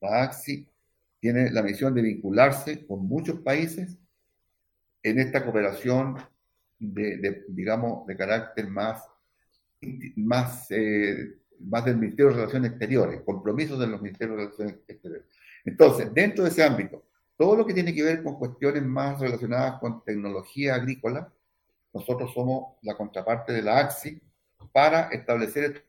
La 0.00 0.22
AXI 0.22 0.66
tiene 1.20 1.50
la 1.50 1.62
misión 1.62 1.94
de 1.94 2.02
vincularse 2.02 2.86
con 2.86 3.06
muchos 3.06 3.40
países 3.40 3.96
en 5.02 5.18
esta 5.18 5.44
cooperación 5.44 6.16
de, 6.78 7.44
digamos, 7.48 8.06
de 8.06 8.16
carácter 8.16 8.68
más, 8.68 9.04
más 10.16 10.66
eh, 10.70 11.34
más 11.60 11.84
del 11.84 11.96
Ministerio 11.96 12.28
de 12.28 12.36
Relaciones 12.36 12.70
Exteriores, 12.72 13.22
compromisos 13.22 13.78
de 13.78 13.86
los 13.86 14.00
Ministerios 14.00 14.36
de 14.36 14.44
Relaciones 14.44 14.76
Exteriores. 14.86 15.28
Entonces, 15.64 16.12
dentro 16.12 16.44
de 16.44 16.50
ese 16.50 16.64
ámbito, 16.64 17.04
todo 17.36 17.56
lo 17.56 17.66
que 17.66 17.74
tiene 17.74 17.94
que 17.94 18.02
ver 18.02 18.22
con 18.22 18.38
cuestiones 18.38 18.82
más 18.82 19.20
relacionadas 19.20 19.80
con 19.80 20.04
tecnología 20.04 20.74
agrícola, 20.74 21.32
nosotros 21.92 22.32
somos 22.34 22.76
la 22.82 22.96
contraparte 22.96 23.52
de 23.52 23.62
la 23.62 23.78
AXI 23.78 24.20
para 24.72 25.08
establecer 25.08 25.84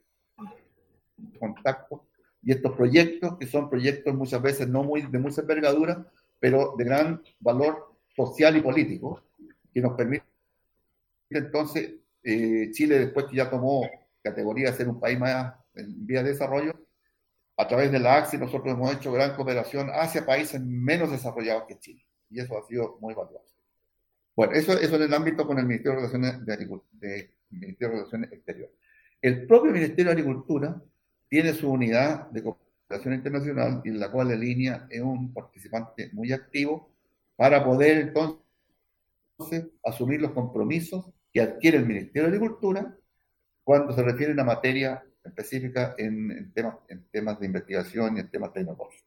contactos 1.40 2.02
y 2.42 2.52
estos 2.52 2.74
proyectos, 2.74 3.38
que 3.38 3.48
son 3.48 3.70
proyectos 3.70 4.14
muchas 4.14 4.42
veces 4.42 4.68
no 4.68 4.84
muy, 4.84 5.02
de 5.02 5.18
mucha 5.18 5.42
envergadura, 5.42 6.06
pero 6.40 6.76
de 6.78 6.84
gran 6.84 7.24
valor 7.40 7.96
social 8.16 8.56
y 8.56 8.62
político, 8.62 9.24
que 9.74 9.82
nos 9.82 9.94
permite 9.94 10.26
entonces, 11.30 11.96
eh, 12.24 12.70
Chile 12.72 13.00
después 13.00 13.26
que 13.26 13.38
ya 13.38 13.50
tomó 13.50 13.90
categoría 14.22 14.72
de 14.72 14.78
ser 14.78 14.88
un 14.88 15.00
país 15.00 15.20
más 15.20 15.54
en 15.76 16.06
vía 16.06 16.24
de 16.24 16.32
desarrollo, 16.32 16.74
a 17.58 17.68
través 17.68 17.92
de 17.92 18.00
la 18.00 18.18
AXI 18.18 18.38
nosotros 18.38 18.74
hemos 18.74 18.94
hecho 18.94 19.12
gran 19.12 19.36
cooperación 19.36 19.90
hacia 19.94 20.26
países 20.26 20.62
menos 20.62 21.12
desarrollados 21.12 21.64
que 21.68 21.80
Chile. 21.80 22.06
Y 22.30 22.40
eso 22.40 22.58
ha 22.58 22.68
sido 22.68 22.98
muy 23.00 23.14
valioso. 23.14 23.54
Bueno, 24.36 24.54
eso, 24.54 24.74
eso 24.74 24.96
en 24.98 25.04
el 25.04 25.14
ámbito 25.14 25.48
con 25.48 25.58
el 25.58 25.66
Ministerio 25.66 25.94
de 25.94 26.08
Relaciones, 26.08 26.46
de, 26.94 27.32
Ministerio 27.60 27.90
de 27.90 27.96
Relaciones 27.96 28.32
Exteriores. 28.32 28.76
El 29.22 29.48
propio 29.48 29.72
Ministerio 29.72 30.06
de 30.06 30.12
Agricultura 30.12 30.82
tiene 31.28 31.54
su 31.54 31.72
unidad 31.72 32.30
de 32.30 32.44
cooperación 32.44 33.14
internacional 33.14 33.82
en 33.84 34.00
la 34.00 34.12
cual 34.12 34.30
la 34.30 34.36
línea 34.36 34.88
es 34.90 35.02
un 35.02 35.34
participante 35.34 36.10
muy 36.14 36.32
activo 36.32 36.92
para 37.36 37.64
poder 37.64 37.98
entonces 37.98 39.72
asumir 39.84 40.22
los 40.22 40.32
compromisos 40.32 41.06
que 41.34 41.42
adquiere 41.42 41.78
el 41.78 41.86
Ministerio 41.86 42.30
de 42.30 42.38
Agricultura 42.38 42.96
cuando 43.64 43.94
se 43.94 44.04
refiere 44.04 44.40
a 44.40 44.44
materia 44.46 45.04
específica 45.24 45.96
en, 45.98 46.54
temas, 46.54 47.40
de 47.40 47.46
investigación 47.46 48.16
y 48.16 48.20
en 48.22 48.30
temas 48.30 48.54
tecnológicos. 48.54 49.04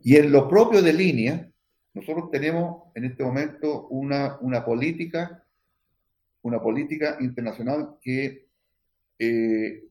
Y 0.00 0.16
en 0.16 0.32
lo 0.32 0.48
propio 0.48 0.82
de 0.82 0.92
línea, 0.92 1.48
nosotros 1.94 2.30
tenemos 2.30 2.84
en 2.94 3.04
este 3.04 3.22
momento 3.22 3.86
una, 3.88 4.38
una 4.40 4.64
política, 4.64 5.41
una 6.42 6.60
política 6.60 7.16
internacional 7.20 7.96
que, 8.00 8.48
eh, 9.18 9.84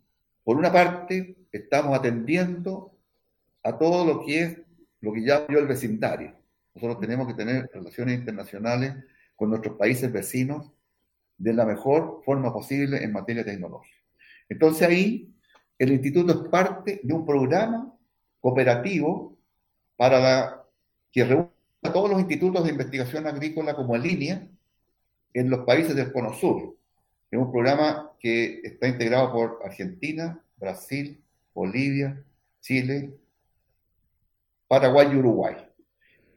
por 0.44 0.58
una 0.58 0.72
parte, 0.72 1.38
estamos 1.52 1.98
atendiendo 1.98 2.98
a 3.64 3.78
todo 3.78 4.06
lo 4.06 4.26
que 4.26 4.44
es 4.44 4.58
lo 5.02 5.14
que 5.14 5.24
ya 5.24 5.46
vio 5.48 5.60
el 5.60 5.68
vecindario. 5.68 6.36
Nosotros 6.76 7.00
tenemos 7.00 7.28
que 7.28 7.34
tener 7.34 7.70
relaciones 7.74 8.20
internacionales 8.20 8.96
con 9.36 9.50
nuestros 9.50 9.78
países 9.78 10.12
vecinos 10.12 10.72
de 11.38 11.54
la 11.54 11.66
mejor 11.66 12.22
forma 12.24 12.54
posible 12.54 13.04
en 13.04 13.12
materia 13.12 13.44
tecnológica. 13.44 13.98
Entonces 14.48 14.88
ahí 14.88 15.34
el 15.80 15.92
instituto 15.92 16.32
es 16.34 16.50
parte 16.50 17.02
de 17.04 17.14
un 17.14 17.26
programa 17.26 17.92
cooperativo 18.40 19.38
para 19.96 20.64
que 21.12 21.24
reúne 21.24 21.50
a 21.84 21.92
todos 21.92 22.10
los 22.10 22.20
institutos 22.20 22.64
de 22.64 22.70
investigación 22.70 23.26
agrícola 23.26 23.76
como 23.76 23.98
línea 23.98 24.48
en 25.34 25.50
los 25.50 25.66
países 25.66 25.96
del 25.96 26.12
Cono 26.12 26.34
Sur. 26.34 26.76
Es 27.30 27.40
un 27.40 27.52
programa 27.52 28.12
que 28.20 28.62
está 28.64 28.88
integrado 28.88 29.32
por 29.32 29.60
Argentina, 29.64 30.40
Brasil, 30.58 31.22
Bolivia, 31.54 32.24
Chile, 32.60 33.14
Paraguay 34.68 35.08
y 35.12 35.16
Uruguay. 35.16 35.56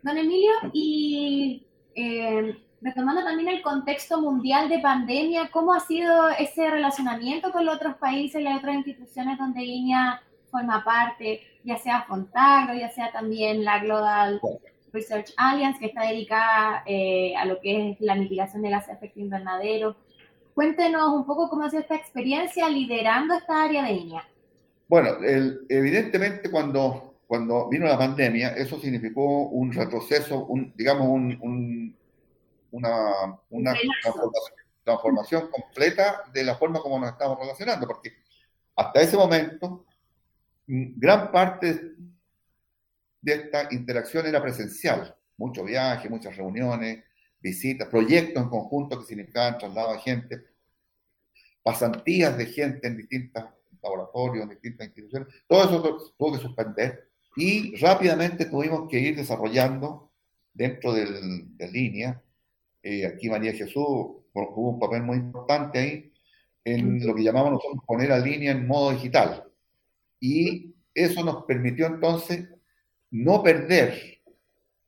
Don 0.02 0.16
Emilio, 0.16 0.52
y 0.72 1.66
eh, 1.94 2.56
retomando 2.80 3.24
también 3.24 3.48
el 3.48 3.62
contexto 3.62 4.20
mundial 4.20 4.68
de 4.68 4.78
pandemia, 4.78 5.50
¿cómo 5.50 5.72
ha 5.72 5.80
sido 5.80 6.28
ese 6.30 6.70
relacionamiento 6.70 7.50
con 7.50 7.64
los 7.64 7.76
otros 7.76 7.96
países 7.96 8.40
y 8.40 8.46
otras 8.46 8.74
instituciones 8.74 9.38
donde 9.38 9.64
INEA 9.64 10.22
forma 10.50 10.84
parte, 10.84 11.40
ya 11.64 11.78
sea 11.78 12.04
Fontagro, 12.06 12.74
ya 12.74 12.90
sea 12.90 13.10
también 13.10 13.64
la 13.64 13.80
Global 13.80 14.40
Research 14.94 15.34
Alliance, 15.36 15.78
que 15.78 15.86
está 15.86 16.06
dedicada 16.06 16.82
eh, 16.86 17.36
a 17.36 17.44
lo 17.44 17.60
que 17.60 17.90
es 17.90 18.00
la 18.00 18.14
mitigación 18.14 18.62
de 18.62 18.70
gases 18.70 18.88
de 18.88 18.94
efecto 18.94 19.20
invernadero? 19.20 19.96
Cuéntenos 20.54 21.08
un 21.12 21.26
poco 21.26 21.50
cómo 21.50 21.64
ha 21.64 21.70
sido 21.70 21.82
esta 21.82 21.96
experiencia 21.96 22.68
liderando 22.68 23.34
esta 23.34 23.64
área 23.64 23.84
de 23.84 23.92
INEA. 23.92 24.28
Bueno, 24.88 25.10
evidentemente 25.68 26.50
cuando, 26.50 27.16
cuando 27.26 27.68
vino 27.68 27.86
la 27.86 27.98
pandemia, 27.98 28.50
eso 28.50 28.78
significó 28.78 29.48
un 29.48 29.72
retroceso, 29.72 30.46
un, 30.46 30.72
digamos, 30.76 31.08
un 31.08 31.94
una, 32.74 33.38
una 33.50 33.72
transformación, 34.82 35.48
completa 35.48 36.24
de 36.32 36.42
la 36.42 36.56
forma 36.56 36.80
como 36.80 36.98
nos 36.98 37.10
estamos 37.10 37.38
relacionando, 37.38 37.86
porque 37.86 38.12
hasta 38.76 39.00
ese 39.00 39.16
momento 39.16 39.86
gran 40.66 41.30
parte 41.30 41.93
de 43.24 43.34
esta 43.34 43.68
interacción 43.70 44.26
era 44.26 44.42
presencial, 44.42 45.16
muchos 45.36 45.64
viajes, 45.64 46.10
muchas 46.10 46.36
reuniones, 46.36 47.04
visitas, 47.40 47.88
proyectos 47.88 48.42
en 48.42 48.48
conjunto 48.48 48.98
que 49.00 49.06
significaban 49.06 49.58
traslado 49.58 49.92
de 49.92 49.98
gente, 50.00 50.42
pasantías 51.62 52.36
de 52.36 52.46
gente 52.46 52.86
en 52.86 52.96
distintos 52.96 53.44
laboratorios, 53.82 54.44
en 54.44 54.50
distintas 54.50 54.86
instituciones, 54.86 55.28
todo 55.46 55.64
eso 55.64 56.12
tuvo 56.16 56.32
que 56.34 56.42
suspender 56.42 57.08
y 57.36 57.76
rápidamente 57.76 58.46
tuvimos 58.46 58.88
que 58.88 58.98
ir 58.98 59.16
desarrollando 59.16 60.10
dentro 60.52 60.92
del, 60.92 61.56
de 61.56 61.70
línea 61.70 62.22
eh, 62.84 63.06
aquí 63.06 63.30
María 63.30 63.54
Jesús 63.54 63.72
jugó 63.74 64.70
un 64.70 64.78
papel 64.78 65.02
muy 65.02 65.16
importante 65.16 65.78
ahí 65.78 66.12
en 66.64 67.04
lo 67.06 67.14
que 67.14 67.22
llamamos 67.22 67.52
nosotros 67.52 67.82
poner 67.86 68.12
a 68.12 68.18
línea 68.18 68.52
en 68.52 68.66
modo 68.66 68.92
digital. 68.92 69.44
Y 70.20 70.74
eso 70.92 71.24
nos 71.24 71.44
permitió 71.44 71.86
entonces 71.86 72.46
no 73.14 73.44
perder 73.44 74.18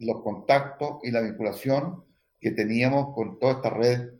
los 0.01 0.21
contactos 0.23 0.99
y 1.05 1.13
la 1.13 1.21
vinculación 1.21 2.05
que 2.41 2.51
teníamos 2.51 3.15
con 3.15 3.39
toda 3.39 3.53
esta 3.53 3.71
red 3.71 4.11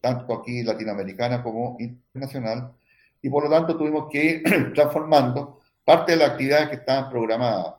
tanto 0.00 0.32
aquí 0.32 0.62
latinoamericana 0.62 1.42
como 1.42 1.76
internacional, 1.78 2.72
y 3.20 3.28
por 3.28 3.44
lo 3.44 3.50
tanto 3.50 3.76
tuvimos 3.76 4.08
que 4.10 4.24
ir 4.24 4.42
transformando 4.74 5.60
parte 5.84 6.12
de 6.12 6.18
las 6.18 6.30
actividades 6.30 6.70
que 6.70 6.76
estaban 6.76 7.10
programadas 7.10 7.74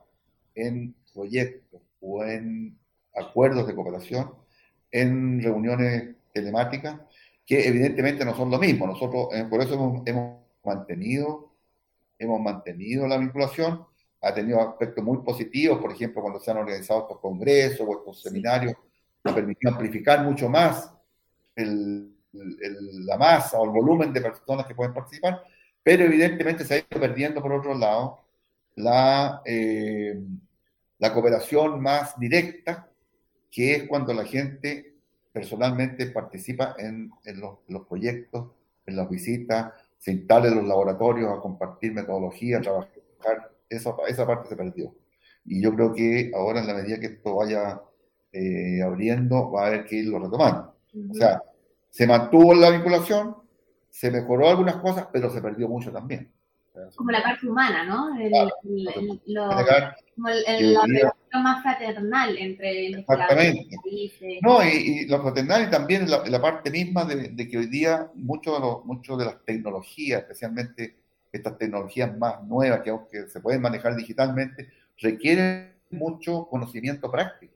en 0.54 0.94
proyectos 1.16 1.82
o 2.00 2.24
en 2.24 2.78
acuerdos 3.16 3.66
de 3.66 3.74
cooperación, 3.74 4.36
en 4.92 5.42
reuniones 5.42 6.16
telemáticas, 6.32 7.00
que 7.44 7.68
evidentemente 7.68 8.24
no 8.24 8.36
son 8.36 8.52
lo 8.52 8.60
mismo. 8.60 8.86
Nosotros 8.86 9.30
eh, 9.34 9.46
por 9.50 9.62
eso 9.62 9.74
hemos, 9.74 10.04
hemos, 10.06 10.42
mantenido, 10.64 11.52
hemos 12.20 12.40
mantenido 12.40 13.08
la 13.08 13.18
vinculación, 13.18 13.84
ha 14.22 14.34
tenido 14.34 14.62
aspectos 14.62 15.04
muy 15.04 15.18
positivos, 15.20 15.80
por 15.80 15.92
ejemplo, 15.92 16.22
cuando 16.22 16.40
se 16.40 16.52
han 16.52 16.58
organizado 16.58 17.02
estos 17.02 17.20
congresos 17.20 17.88
o 17.88 18.00
estos 18.00 18.22
seminarios, 18.22 18.76
ha 19.24 19.34
permitido 19.34 19.74
amplificar 19.74 20.24
mucho 20.24 20.50
más 20.50 20.92
el, 21.56 22.16
la 22.34 23.18
masa 23.18 23.60
o 23.60 23.66
el 23.66 23.72
volumen 23.72 24.14
de 24.14 24.22
personas 24.22 24.66
que 24.66 24.76
pueden 24.76 24.94
participar, 24.94 25.42
pero 25.84 26.06
evidentemente 26.06 26.64
se 26.64 26.74
ha 26.74 26.78
ido 26.78 27.00
perdiendo 27.00 27.42
por 27.42 27.52
otro 27.54 27.74
lado 27.74 28.20
la, 28.76 29.42
eh, 29.46 30.20
la 31.00 31.14
cooperación 31.14 31.82
más 31.82 32.18
directa, 32.20 32.88
que 33.50 33.76
es 33.76 33.88
cuando 33.88 34.14
la 34.14 34.24
gente 34.24 34.96
personalmente 35.32 36.08
participa 36.08 36.76
en, 36.78 37.12
en 37.24 37.40
los, 37.40 37.88
proyectos, 37.88 38.52
en 38.86 38.96
las 38.96 39.10
visitas, 39.10 39.74
se 39.98 40.12
instala 40.12 40.48
en 40.48 40.56
los 40.56 40.68
laboratorios 40.68 41.32
a 41.32 41.42
compartir 41.42 41.94
metodología, 41.94 42.58
a 42.58 42.62
trabajar, 42.62 43.52
esa, 43.76 43.96
esa 44.08 44.28
parte 44.28 44.50
se 44.50 44.56
perdió. 44.56 44.94
Y 45.46 45.62
yo 45.62 45.74
creo 45.74 45.94
que 45.94 46.32
ahora 46.36 46.60
en 46.60 46.68
la 46.68 46.74
medida 46.76 47.00
que 47.00 47.08
esto 47.08 47.36
vaya 47.36 47.82
eh, 48.32 48.82
abriendo, 48.84 49.52
va 49.52 49.64
a 49.64 49.68
haber 49.68 49.86
que 49.86 49.98
irlo 49.98 50.20
retomando. 50.20 50.76
O 51.10 51.14
sea, 51.14 51.42
se 51.90 52.06
mantuvo 52.06 52.54
la 52.54 52.70
vinculación, 52.70 53.36
se 53.90 54.12
mejoró 54.12 54.50
algunas 54.50 54.78
cosas, 54.78 55.08
pero 55.12 55.30
se 55.30 55.42
perdió 55.42 55.68
mucho 55.68 55.92
también. 55.92 56.32
Como 56.96 57.12
la 57.12 57.22
parte 57.22 57.48
humana, 57.48 57.84
¿no? 57.84 58.18
El, 58.18 58.32
lo, 59.26 59.50
como 60.16 60.30
el, 60.30 60.78
más 61.34 61.62
fraternal 61.64 62.38
entre 62.38 62.88
Exactamente. 62.88 63.68
No, 64.42 64.64
y, 64.64 65.06
lo 65.06 65.22
fraternal 65.22 65.68
y 65.68 65.70
también 65.70 66.10
la, 66.10 66.24
la 66.26 66.42
parte 66.42 66.72
misma 66.72 67.04
de, 67.04 67.36
que 67.50 67.58
hoy 67.58 67.66
día 67.68 68.10
mucho 68.16 68.54
de, 68.54 68.88
mucho 68.88 69.18
de 69.18 69.26
las 69.26 69.44
tecnologías, 69.44 70.22
especialmente 70.22 71.01
estas 71.32 71.58
tecnologías 71.58 72.18
más 72.18 72.44
nuevas 72.44 72.82
que 72.82 72.90
aunque 72.90 73.28
se 73.28 73.40
pueden 73.40 73.62
manejar 73.62 73.96
digitalmente, 73.96 74.70
requieren 74.98 75.74
mucho 75.90 76.48
conocimiento 76.50 77.12
práctico. 77.12 77.54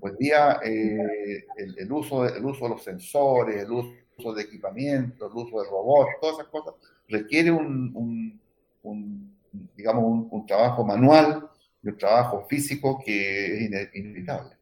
Hoy 0.00 0.12
día 0.18 0.58
eh, 0.64 1.44
el, 1.56 1.92
uso 1.92 2.24
de, 2.24 2.38
el 2.38 2.44
uso 2.44 2.64
de 2.64 2.70
los 2.70 2.82
sensores, 2.82 3.62
el 3.62 3.70
uso 3.70 4.32
de 4.32 4.42
equipamiento, 4.42 5.26
el 5.26 5.32
uso 5.34 5.60
de 5.60 5.68
robots, 5.68 6.12
todas 6.18 6.38
esas 6.38 6.48
cosas, 6.48 6.74
requiere 7.08 7.50
un, 7.50 8.40
digamos, 9.76 10.28
un, 10.30 10.46
trabajo 10.46 10.82
manual 10.82 11.46
y 11.82 11.88
un 11.88 11.98
trabajo 11.98 12.46
físico 12.48 13.02
que 13.04 13.64
es 13.64 13.94
inevitable. 13.94 14.55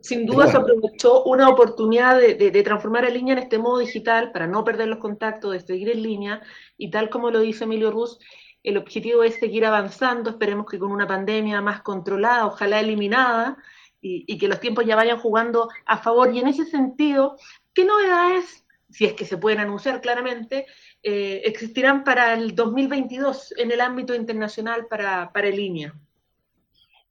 Sin 0.00 0.26
duda 0.26 0.46
se 0.46 0.56
aprovechó 0.56 1.24
una 1.24 1.48
oportunidad 1.48 2.18
de, 2.18 2.34
de, 2.34 2.62
transformar 2.62 3.04
a 3.04 3.10
línea 3.10 3.34
en 3.34 3.40
este 3.40 3.58
modo 3.58 3.78
digital 3.78 4.32
para 4.32 4.46
no 4.46 4.64
perder 4.64 4.88
los 4.88 4.98
contactos, 4.98 5.52
de 5.52 5.60
seguir 5.60 5.90
en 5.90 6.02
línea, 6.02 6.42
y 6.76 6.90
tal 6.90 7.10
como 7.10 7.30
lo 7.30 7.40
dice 7.40 7.64
Emilio 7.64 7.90
Ruz, 7.90 8.18
el 8.64 8.78
objetivo 8.78 9.22
es 9.22 9.34
seguir 9.34 9.66
avanzando, 9.66 10.30
esperemos 10.30 10.66
que 10.66 10.78
con 10.78 10.90
una 10.90 11.06
pandemia 11.06 11.60
más 11.60 11.82
controlada, 11.82 12.46
ojalá 12.46 12.80
eliminada, 12.80 13.58
y, 14.06 14.38
que 14.38 14.48
los 14.48 14.60
tiempos 14.60 14.84
ya 14.84 14.96
vayan 14.96 15.18
jugando 15.18 15.70
a 15.86 15.98
favor. 15.98 16.34
Y 16.34 16.38
en 16.38 16.48
ese 16.48 16.66
sentido, 16.66 17.36
¿qué 17.72 17.84
novedades, 17.84 18.66
si 18.90 19.06
es 19.06 19.14
que 19.14 19.24
se 19.24 19.38
pueden 19.38 19.60
anunciar 19.60 20.00
claramente, 20.02 20.66
eh, 21.02 21.40
existirán 21.44 22.04
para 22.04 22.34
el 22.34 22.54
2022 22.54 23.54
en 23.56 23.72
el 23.72 23.80
ámbito 23.80 24.14
internacional 24.14 24.86
para, 24.88 25.32
para 25.32 25.48
línea? 25.48 25.94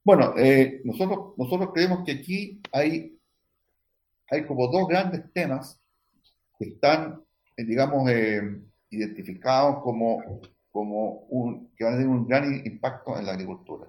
Bueno, 0.04 0.34
eh, 0.36 0.82
nosotros, 0.84 1.32
nosotros 1.38 1.70
creemos 1.72 2.04
que 2.04 2.12
aquí 2.12 2.60
hay, 2.72 3.18
como 4.46 4.68
dos 4.68 4.86
grandes 4.86 5.32
temas 5.32 5.80
que 6.58 6.66
están, 6.66 7.22
eh, 7.56 7.64
digamos, 7.64 8.10
identificados 8.90 9.82
como, 9.82 10.22
un, 10.72 11.72
que 11.76 11.84
van 11.84 11.94
a 11.94 11.96
tener 11.96 12.10
un 12.10 12.26
gran 12.26 12.54
impacto 12.66 13.18
en 13.18 13.26
la 13.26 13.32
agricultura. 13.32 13.88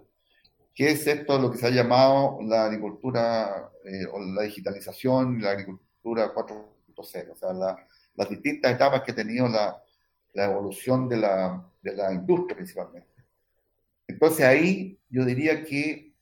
¿Qué 0.73 0.91
es 0.91 1.07
esto 1.07 1.39
lo 1.39 1.51
que 1.51 1.57
se 1.57 1.67
ha 1.67 1.69
llamado 1.69 2.39
la 2.41 2.65
agricultura 2.65 3.71
eh, 3.85 4.05
o 4.11 4.19
la 4.19 4.43
digitalización, 4.43 5.41
la 5.41 5.51
agricultura 5.51 6.33
4.0? 6.33 7.31
O 7.31 7.35
sea, 7.35 7.53
las 8.15 8.29
distintas 8.29 8.73
etapas 8.73 9.01
que 9.01 9.11
ha 9.11 9.15
tenido 9.15 9.47
la, 9.47 9.81
la 10.33 10.45
evolución 10.45 11.09
la, 11.09 11.65
de 11.81 11.95
la, 11.95 12.13
industria 12.13 12.55
principalmente. 12.55 13.07
Entonces 14.07 14.45
ahí 14.45 14.99
yo 15.09 15.25
diría 15.25 15.63
que 15.63 16.13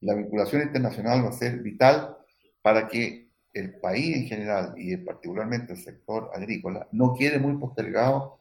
la 0.00 0.14
vinculación 0.14 0.62
internacional 0.62 1.24
va 1.24 1.28
a 1.28 1.32
ser 1.32 1.58
vital 1.60 2.16
para 2.62 2.88
que 2.88 3.28
el 3.52 3.74
país 3.80 4.16
en 4.16 4.26
general 4.26 4.74
y 4.76 4.96
particularmente 4.98 5.72
el 5.72 5.78
sector 5.78 6.30
agrícola 6.34 6.88
no 6.92 7.14
quede 7.14 7.38
muy 7.38 7.56
postergado 7.56 8.40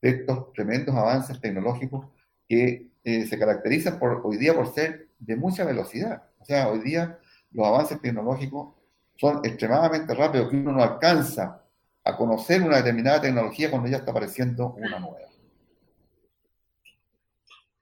de 0.00 0.10
estos 0.10 0.52
tremendos 0.52 0.94
avances 0.94 1.40
tecnológicos 1.40 2.06
que 2.48 2.90
eh, 3.04 3.26
se 3.26 3.38
caracterizan 3.38 3.98
por, 3.98 4.22
hoy 4.24 4.36
día 4.36 4.54
por 4.54 4.72
ser 4.72 5.08
de 5.18 5.36
mucha 5.36 5.64
velocidad. 5.64 6.22
O 6.38 6.44
sea, 6.44 6.68
hoy 6.68 6.80
día 6.80 7.18
los 7.52 7.66
avances 7.66 8.00
tecnológicos 8.00 8.74
son 9.16 9.44
extremadamente 9.44 10.14
rápidos, 10.14 10.50
que 10.50 10.56
uno 10.56 10.72
no 10.72 10.82
alcanza 10.82 11.62
a 12.08 12.16
conocer 12.16 12.62
una 12.62 12.78
determinada 12.78 13.20
tecnología 13.20 13.70
cuando 13.70 13.86
ya 13.86 13.98
está 13.98 14.12
apareciendo 14.12 14.72
una 14.78 14.98
nueva. 14.98 15.28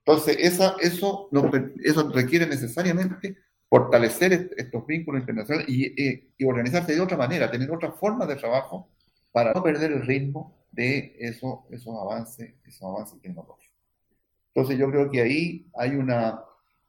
Entonces, 0.05 0.37
esa, 0.41 0.75
eso, 0.81 1.29
eso 1.85 2.11
requiere 2.11 2.45
necesariamente 2.47 3.37
fortalecer 3.69 4.51
estos 4.57 4.85
vínculos 4.85 5.21
internacionales 5.21 5.69
y, 5.69 6.33
y 6.37 6.45
organizarse 6.45 6.93
de 6.93 7.01
otra 7.01 7.17
manera, 7.17 7.51
tener 7.51 7.71
otra 7.71 7.93
forma 7.93 8.27
de 8.27 8.35
trabajo 8.35 8.89
para 9.31 9.53
no 9.53 9.63
perder 9.63 9.93
el 9.93 10.05
ritmo 10.05 10.57
de 10.73 11.17
eso, 11.21 11.65
esos 11.71 11.95
avances, 11.97 12.53
esos 12.65 12.83
avances 12.83 13.21
tecnológicos. 13.21 13.77
Entonces 14.49 14.77
yo 14.77 14.91
creo 14.91 15.09
que 15.09 15.23
ahí 15.23 15.71
hay 15.77 15.95
una, 15.95 16.41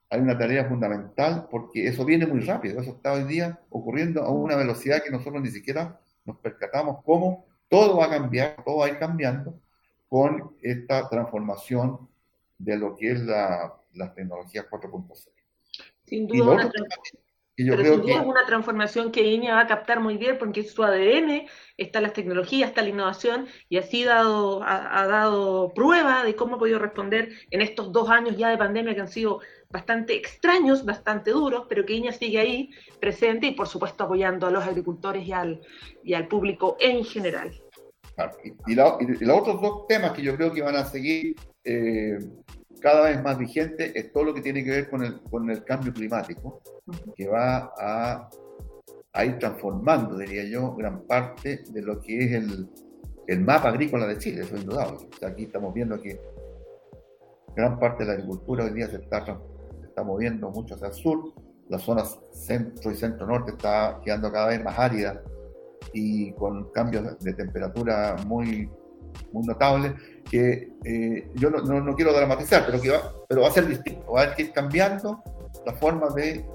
hay 0.09 0.21
una 0.21 0.35
tarea 0.35 0.65
fundamental 0.65 1.47
porque 1.51 1.87
eso 1.87 2.03
viene 2.03 2.25
muy 2.25 2.39
rápido, 2.39 2.81
eso 2.81 2.91
está 2.91 3.13
hoy 3.13 3.25
día 3.25 3.59
ocurriendo 3.69 4.23
a 4.23 4.31
una 4.31 4.55
velocidad 4.55 5.03
que 5.03 5.11
nosotros 5.11 5.43
ni 5.43 5.51
siquiera 5.51 5.99
nos 6.27 6.37
percatamos 6.37 7.03
cómo 7.03 7.45
todo 7.69 7.97
va 7.97 8.05
a 8.05 8.09
cambiar, 8.09 8.63
todo 8.63 8.77
va 8.77 8.85
a 8.85 8.89
ir 8.89 8.99
cambiando 8.99 9.59
con 10.09 10.55
esta 10.61 11.09
transformación 11.09 12.07
de 12.57 12.77
lo 12.77 12.95
que 12.95 13.11
es 13.11 13.21
la, 13.21 13.73
las 13.93 14.13
tecnologías 14.13 14.65
4.0. 14.69 15.29
Sin 16.05 16.27
duda, 16.27 16.69
pero 17.57 17.85
sin 17.93 18.01
duda 18.01 18.21
es 18.21 18.25
una 18.25 18.45
transformación 18.45 19.11
que 19.11 19.23
INEA 19.23 19.55
va 19.55 19.61
a 19.61 19.67
captar 19.67 19.99
muy 19.99 20.17
bien 20.17 20.37
porque 20.37 20.59
es 20.59 20.71
su 20.71 20.83
ADN, 20.83 21.47
está 21.75 22.01
las 22.01 22.13
tecnologías, 22.13 22.69
está 22.69 22.83
la 22.83 22.89
innovación 22.89 23.47
y 23.67 23.77
así 23.77 24.03
dado, 24.03 24.61
ha, 24.63 25.07
dado 25.07 25.73
prueba 25.73 26.23
de 26.23 26.35
cómo 26.35 26.55
ha 26.55 26.59
podido 26.59 26.77
responder 26.77 27.31
en 27.49 27.61
estos 27.61 27.91
dos 27.91 28.09
años 28.09 28.37
ya 28.37 28.49
de 28.49 28.57
pandemia 28.57 28.93
que 28.93 29.01
han 29.01 29.07
sido 29.07 29.41
bastante 29.69 30.15
extraños, 30.15 30.85
bastante 30.85 31.31
duros, 31.31 31.65
pero 31.67 31.85
que 31.85 31.93
INEA 31.93 32.13
sigue 32.13 32.39
ahí 32.39 32.69
presente 32.99 33.47
y 33.47 33.51
por 33.51 33.67
supuesto 33.67 34.05
apoyando 34.05 34.47
a 34.47 34.51
los 34.51 34.63
agricultores 34.63 35.25
y 35.27 35.31
al, 35.31 35.61
y 36.03 36.13
al 36.13 36.27
público 36.27 36.77
en 36.79 37.03
general. 37.03 37.51
Y, 38.65 38.73
los 38.73 39.39
otros 39.39 39.61
dos 39.61 39.87
temas 39.87 40.11
que 40.13 40.23
yo 40.23 40.35
creo 40.35 40.51
que 40.51 40.61
van 40.61 40.75
a 40.75 40.85
seguir 40.85 41.35
eh, 41.63 42.17
cada 42.81 43.09
vez 43.09 43.21
más 43.21 43.37
vigente 43.37 43.91
es 43.97 44.11
todo 44.11 44.25
lo 44.25 44.33
que 44.33 44.41
tiene 44.41 44.63
que 44.63 44.71
ver 44.71 44.89
con 44.89 45.03
el, 45.03 45.21
con 45.21 45.49
el 45.49 45.63
cambio 45.63 45.93
climático, 45.93 46.61
que 47.15 47.27
va 47.27 47.73
a, 47.77 48.29
a, 49.13 49.25
ir 49.25 49.37
transformando, 49.37 50.17
diría 50.17 50.45
yo, 50.45 50.73
gran 50.75 51.05
parte 51.05 51.63
de 51.69 51.81
lo 51.81 52.01
que 52.01 52.23
es 52.23 52.31
el, 52.33 52.67
el 53.27 53.41
mapa 53.41 53.69
agrícola 53.69 54.07
de 54.07 54.17
Chile, 54.17 54.41
eso 54.41 54.55
es 54.55 54.61
indudable. 54.61 54.97
aquí 55.25 55.43
estamos 55.43 55.73
viendo 55.73 56.01
que 56.01 56.19
gran 57.55 57.79
parte 57.79 58.03
de 58.03 58.07
la 58.07 58.13
agricultura 58.13 58.65
hoy 58.65 58.73
día 58.73 58.87
se 58.87 58.97
está, 58.97 59.25
se 59.25 59.31
moviendo 60.03 60.49
mucho 60.49 60.75
hacia 60.75 60.87
el 60.87 60.93
sur, 60.93 61.33
la 61.69 61.79
zona 61.79 62.03
centro 62.31 62.91
y 62.91 62.95
centro-norte 62.95 63.51
está 63.51 63.99
quedando 64.03 64.31
cada 64.31 64.47
vez 64.47 64.63
más 64.63 64.77
árida 64.77 65.21
y 65.93 66.31
con 66.33 66.71
cambios 66.71 67.19
de 67.19 67.33
temperatura 67.33 68.15
muy, 68.25 68.69
muy 69.31 69.45
notables 69.45 69.93
que 70.29 70.71
eh, 70.83 71.31
yo 71.35 71.49
no, 71.49 71.61
no, 71.61 71.95
quiero 71.95 72.13
dramatizar, 72.13 72.65
pero 72.65 72.81
que 72.81 72.89
va, 72.89 73.13
pero 73.27 73.41
va 73.41 73.47
a 73.47 73.51
ser 73.51 73.67
distinto, 73.67 74.11
va 74.11 74.21
a 74.21 74.23
haber 74.25 74.39
ir 74.39 74.51
cambiando 74.51 75.23
la 75.65 75.73
forma 75.73 76.09
de 76.09 76.45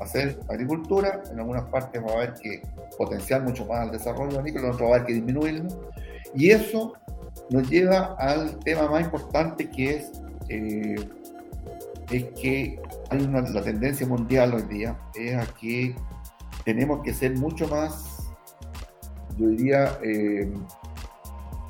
hacer 0.00 0.38
agricultura, 0.48 1.22
en 1.30 1.38
algunas 1.38 1.64
partes 1.70 2.02
va 2.02 2.10
a 2.10 2.16
haber 2.16 2.34
que 2.34 2.62
potenciar 2.98 3.42
mucho 3.42 3.64
más 3.66 3.86
el 3.86 3.92
desarrollo 3.92 4.38
agrícola, 4.38 4.68
en 4.68 4.72
otras 4.74 4.88
va 4.88 4.92
a 4.92 4.96
haber 4.96 5.06
que 5.06 5.14
disminuirlo, 5.14 5.68
y 6.34 6.50
eso 6.50 6.94
nos 7.50 7.68
lleva 7.68 8.16
al 8.18 8.58
tema 8.60 8.88
más 8.88 9.04
importante 9.04 9.68
que 9.70 9.96
es, 9.96 10.12
eh, 10.48 10.96
es 12.10 12.24
que 12.40 12.80
hay 13.10 13.22
una, 13.22 13.40
la 13.42 13.62
tendencia 13.62 14.06
mundial 14.06 14.54
hoy 14.54 14.62
día 14.62 14.98
es 15.14 15.36
a 15.36 15.46
que 15.54 15.94
tenemos 16.64 17.02
que 17.02 17.14
ser 17.14 17.36
mucho 17.36 17.68
más, 17.68 18.30
yo 19.38 19.48
diría, 19.48 19.98
eh, 20.02 20.52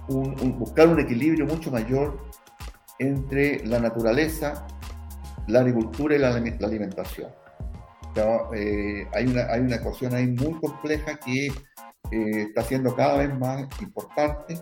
buscar 0.08 0.88
un 0.88 0.98
equilibrio 0.98 1.46
mucho 1.46 1.70
mayor 1.70 2.18
entre 2.98 3.64
la 3.66 3.78
naturaleza, 3.78 4.66
la 5.46 5.60
agricultura 5.60 6.16
y 6.16 6.18
la, 6.18 6.28
alimentación. 6.28 7.30
Eh, 8.54 9.06
hay, 9.12 9.26
una, 9.26 9.42
hay 9.44 9.60
una 9.60 9.76
ecuación 9.76 10.14
ahí 10.14 10.26
muy 10.26 10.58
compleja 10.60 11.16
que 11.18 11.46
eh, 11.46 11.52
está 12.10 12.62
siendo 12.62 12.94
cada 12.96 13.18
vez 13.18 13.38
más 13.38 13.66
importante 13.80 14.58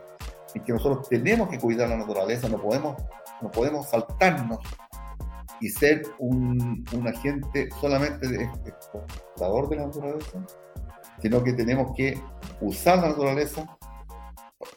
y 0.54 0.60
que 0.60 0.72
nosotros 0.72 1.08
tenemos 1.08 1.48
que 1.48 1.58
cuidar 1.58 1.88
la 1.88 1.96
naturaleza, 1.96 2.48
no 2.48 2.60
podemos, 2.60 2.96
no 3.40 3.50
podemos 3.50 3.88
saltarnos 3.88 4.58
y 5.60 5.68
ser 5.68 6.02
un, 6.18 6.84
un 6.92 7.08
agente 7.08 7.68
solamente 7.80 8.28
de 8.28 8.44
exportador 8.66 9.68
de 9.68 9.76
la 9.76 9.86
naturaleza, 9.86 10.46
sino 11.20 11.42
que 11.42 11.52
tenemos 11.52 11.94
que 11.96 12.20
usar 12.60 12.98
la 12.98 13.08
naturaleza 13.08 13.78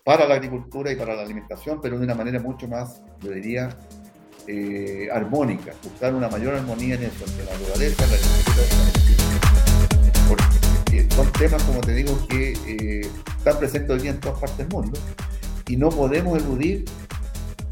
para 0.03 0.27
la 0.27 0.35
agricultura 0.35 0.91
y 0.91 0.95
para 0.95 1.15
la 1.15 1.23
alimentación, 1.23 1.79
pero 1.81 1.97
de 1.97 2.05
una 2.05 2.15
manera 2.15 2.39
mucho 2.39 2.67
más, 2.67 3.01
yo 3.19 3.31
diría, 3.31 3.69
eh, 4.47 5.07
armónica, 5.11 5.73
buscar 5.83 6.13
una 6.13 6.27
mayor 6.27 6.55
armonía 6.55 6.95
en 6.95 7.03
eso, 7.03 7.25
entre 7.25 7.45
la 7.45 7.53
naturaleza, 7.53 8.07
la 8.07 8.15
agricultura 8.15 8.65
Porque 10.27 11.09
son 11.15 11.31
temas, 11.33 11.63
como 11.63 11.81
te 11.81 11.93
digo, 11.93 12.27
que 12.27 12.53
eh, 12.67 13.07
están 13.37 13.59
presentes 13.59 13.89
hoy 13.91 13.99
día 14.01 14.11
en 14.11 14.19
todas 14.19 14.39
partes 14.39 14.57
del 14.57 14.69
mundo 14.69 14.99
y 15.67 15.77
no 15.77 15.89
podemos 15.89 16.37
eludir 16.37 16.85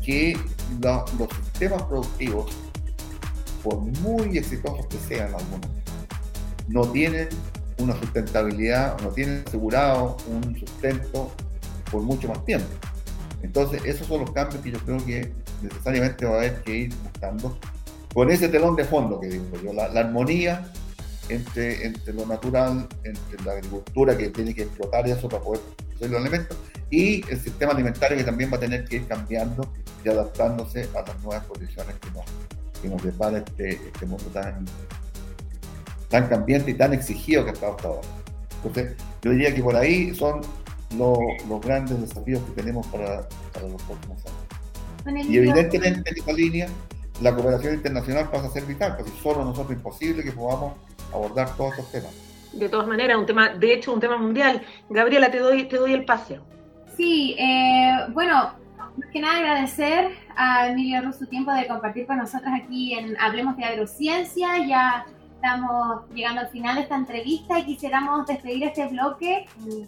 que 0.05 0.37
los 0.79 1.29
sistemas 1.43 1.83
productivos, 1.83 2.55
por 3.63 3.77
muy 3.77 4.37
exitosos 4.37 4.85
que 4.87 4.97
sean 4.97 5.33
algunos, 5.33 5.69
no 6.67 6.87
tienen 6.91 7.29
una 7.79 7.97
sustentabilidad, 7.99 8.99
no 9.01 9.09
tienen 9.09 9.43
asegurado 9.45 10.17
un 10.27 10.57
sustento 10.59 11.31
por 11.91 12.01
mucho 12.01 12.27
más 12.27 12.43
tiempo. 12.45 12.67
Entonces, 13.41 13.81
esos 13.85 14.07
son 14.07 14.21
los 14.21 14.31
cambios 14.31 14.61
que 14.61 14.71
yo 14.71 14.79
creo 14.79 15.03
que 15.05 15.31
necesariamente 15.61 16.25
va 16.25 16.35
a 16.35 16.37
haber 16.37 16.61
que 16.61 16.75
ir 16.75 16.95
buscando 17.03 17.57
con 18.13 18.29
ese 18.29 18.49
telón 18.49 18.75
de 18.75 18.85
fondo 18.85 19.19
que 19.19 19.27
digo 19.27 19.45
yo, 19.63 19.73
la, 19.73 19.85
armonía 19.85 20.71
entre, 21.29 21.85
entre 21.85 22.13
lo 22.13 22.25
natural, 22.25 22.87
entre 23.03 23.45
la 23.45 23.53
agricultura 23.53 24.17
que 24.17 24.29
tiene 24.29 24.53
que 24.53 24.63
explotar 24.63 25.07
eso 25.07 25.29
para 25.29 25.43
poder 25.43 25.61
hacer 25.95 26.09
los 26.09 26.21
elementos, 26.21 26.57
y 26.89 27.23
el 27.29 27.39
sistema 27.39 27.71
alimentario 27.71 28.17
que 28.17 28.23
también 28.23 28.51
va 28.51 28.57
a 28.57 28.59
tener 28.59 28.85
que 28.85 28.97
ir 28.97 29.07
cambiando 29.07 29.71
y 30.03 30.09
adaptándose 30.09 30.89
a 30.95 31.01
las 31.07 31.21
nuevas 31.21 31.45
condiciones 31.45 31.95
que 31.99 32.09
nos, 32.11 32.25
que 32.81 32.89
nos 32.89 33.03
depara 33.03 33.39
este, 33.39 33.73
este 33.73 34.05
mundo 34.05 34.25
tan, 34.33 34.65
tan 36.09 36.27
cambiante 36.27 36.71
y 36.71 36.73
tan 36.73 36.93
exigido 36.93 37.45
que 37.45 37.51
está 37.51 37.69
hasta 37.69 37.87
ahora. 37.87 38.07
Entonces, 38.63 38.95
yo 39.21 39.31
diría 39.31 39.53
que 39.53 39.63
por 39.63 39.75
ahí 39.75 40.13
son 40.15 40.41
los 40.97 41.61
grandes 41.61 42.01
desafíos 42.01 42.41
que 42.43 42.61
tenemos 42.61 42.85
para, 42.87 43.27
los 43.61 43.81
próximos 43.83 44.23
años. 45.05 45.27
Y 45.29 45.37
evidentemente 45.37 46.09
en 46.09 46.17
esta 46.17 46.33
línea 46.33 46.67
la 47.21 47.33
cooperación 47.33 47.75
internacional 47.75 48.29
pasa 48.29 48.47
a 48.47 48.51
ser 48.51 48.65
vital, 48.65 48.95
porque 48.95 49.11
solo 49.21 49.43
nosotros 49.43 49.71
es 49.71 49.77
imposible 49.77 50.23
que 50.23 50.31
podamos 50.31 50.73
abordar 51.13 51.55
todos 51.55 51.71
estos 51.71 51.91
temas. 51.91 52.11
De 52.53 52.69
todas 52.69 52.87
maneras, 52.87 53.17
un 53.17 53.25
tema, 53.25 53.49
de 53.49 53.73
hecho, 53.73 53.93
un 53.93 53.99
tema 53.99 54.17
mundial. 54.17 54.61
Gabriela, 54.89 55.29
te 55.29 55.39
doy, 55.39 55.65
te 55.65 55.77
doy 55.77 55.93
el 55.93 56.05
pase. 56.05 56.39
Sí, 56.95 57.35
eh, 57.37 58.07
bueno, 58.11 58.53
más 58.99 59.09
que 59.11 59.19
nada 59.19 59.37
agradecer 59.39 60.11
a 60.35 60.69
Emilio 60.69 61.01
Ruz 61.01 61.17
su 61.17 61.27
tiempo 61.27 61.51
de 61.53 61.67
compartir 61.67 62.05
con 62.05 62.17
nosotros 62.17 62.51
aquí 62.53 62.93
en 62.93 63.15
Hablemos 63.19 63.55
de 63.57 63.63
Agrociencia. 63.63 64.65
Ya 64.67 65.05
estamos 65.35 66.01
llegando 66.13 66.41
al 66.41 66.49
final 66.49 66.75
de 66.75 66.81
esta 66.81 66.95
entrevista 66.95 67.59
y 67.59 67.65
quisiéramos 67.65 68.27
despedir 68.27 68.63
este 68.63 68.87
bloque. 68.87 69.45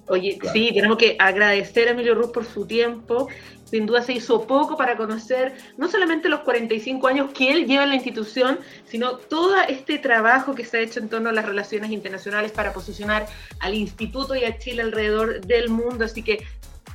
Oye, 0.08 0.40
sí, 0.54 0.72
tenemos 0.74 0.98
que 0.98 1.18
agradecer 1.20 1.90
a 1.90 1.92
Emilio 1.92 2.16
Ruz 2.16 2.32
por 2.32 2.46
su 2.46 2.66
tiempo. 2.66 3.28
Sin 3.66 3.86
duda 3.86 4.02
se 4.02 4.14
hizo 4.14 4.46
poco 4.48 4.76
para 4.76 4.98
conocer 4.98 5.56
no 5.78 5.88
solamente 5.88 6.28
los 6.28 6.42
45 6.42 7.08
años 7.08 7.32
que 7.32 7.52
él 7.52 7.66
lleva 7.68 7.84
en 7.84 7.90
la 7.90 7.96
institución, 7.96 8.60
sino 8.86 9.16
todo 9.16 9.56
este 9.68 9.98
trabajo 9.98 10.56
que 10.56 10.66
se 10.66 10.78
ha 10.78 10.82
hecho 10.82 11.00
en 11.00 11.10
torno 11.10 11.30
a 11.30 11.34
las 11.34 11.46
relaciones 11.46 11.92
internacionales 11.92 12.52
para 12.52 12.74
posicionar 12.74 13.28
al 13.60 13.74
instituto 13.74 14.36
y 14.36 14.44
a 14.44 14.58
Chile 14.58 14.82
alrededor 14.82 15.42
del 15.46 15.70
mundo. 15.70 16.04
Así 16.04 16.22
que 16.22 16.46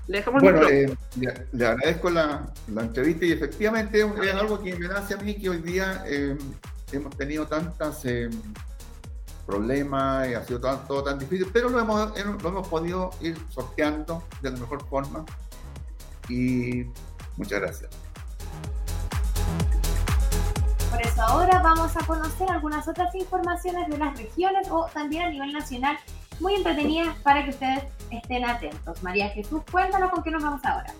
le 0.09 0.19
dejamos 0.19 0.43
el 0.43 0.53
Bueno, 0.53 0.69
eh, 0.69 0.97
le, 1.53 1.67
agradezco 1.67 2.11
la, 2.11 2.47
entrevista 2.69 3.25
y 3.25 3.33
efectivamente 3.33 4.01
es 4.01 4.35
algo 4.35 4.63
que 4.63 4.75
me 4.77 4.89
nace 4.89 5.15
a 5.15 5.17
mí 5.19 5.35
que 5.35 5.51
hoy 5.51 5.59
día... 5.59 6.05
Eh, 6.07 6.37
hemos 6.93 7.17
tenido 7.17 7.47
tantos 7.47 8.05
eh, 8.05 8.31
problemas 9.45 10.29
y 10.29 10.35
ha 10.35 10.45
sido 10.45 10.61
todo, 10.61 11.03
tan 11.03 11.19
difícil, 11.19 11.49
pero 11.53 11.69
lo 11.69 11.81
hemos, 11.81 12.17
eh, 12.19 12.25
lo 12.25 12.49
hemos 12.49 12.69
podido 12.69 13.11
ir 13.21 13.37
sorteando 13.51 14.23
de 14.43 14.51
la 14.51 14.59
mejor 14.59 14.87
forma 14.87 15.25
y 16.29 16.87
muchas 17.37 17.61
gracias. 17.61 17.91
Por 20.91 21.03
eso 21.03 21.23
ahora 21.23 21.61
vamos 21.63 21.97
a 21.97 22.07
conocer 22.07 22.51
algunas 22.51 22.89
otras 22.89 23.15
informaciones 23.15 23.89
de 23.89 23.99
las 23.99 24.17
regiones 24.17 24.69
o 24.71 24.87
también 24.87 25.25
a 25.25 25.31
nivel 25.31 25.53
nacional 25.53 25.99
muy 26.41 26.55
entretenidas 26.55 27.17
para 27.19 27.45
que 27.45 27.51
ustedes 27.51 27.85
estén 28.11 28.45
atentos. 28.45 29.03
María 29.03 29.29
Jesús, 29.31 29.63
cuéntanos 29.71 30.11
con 30.11 30.23
qué 30.23 30.31
nos 30.31 30.43
vamos 30.43 30.65
ahora. 30.65 30.93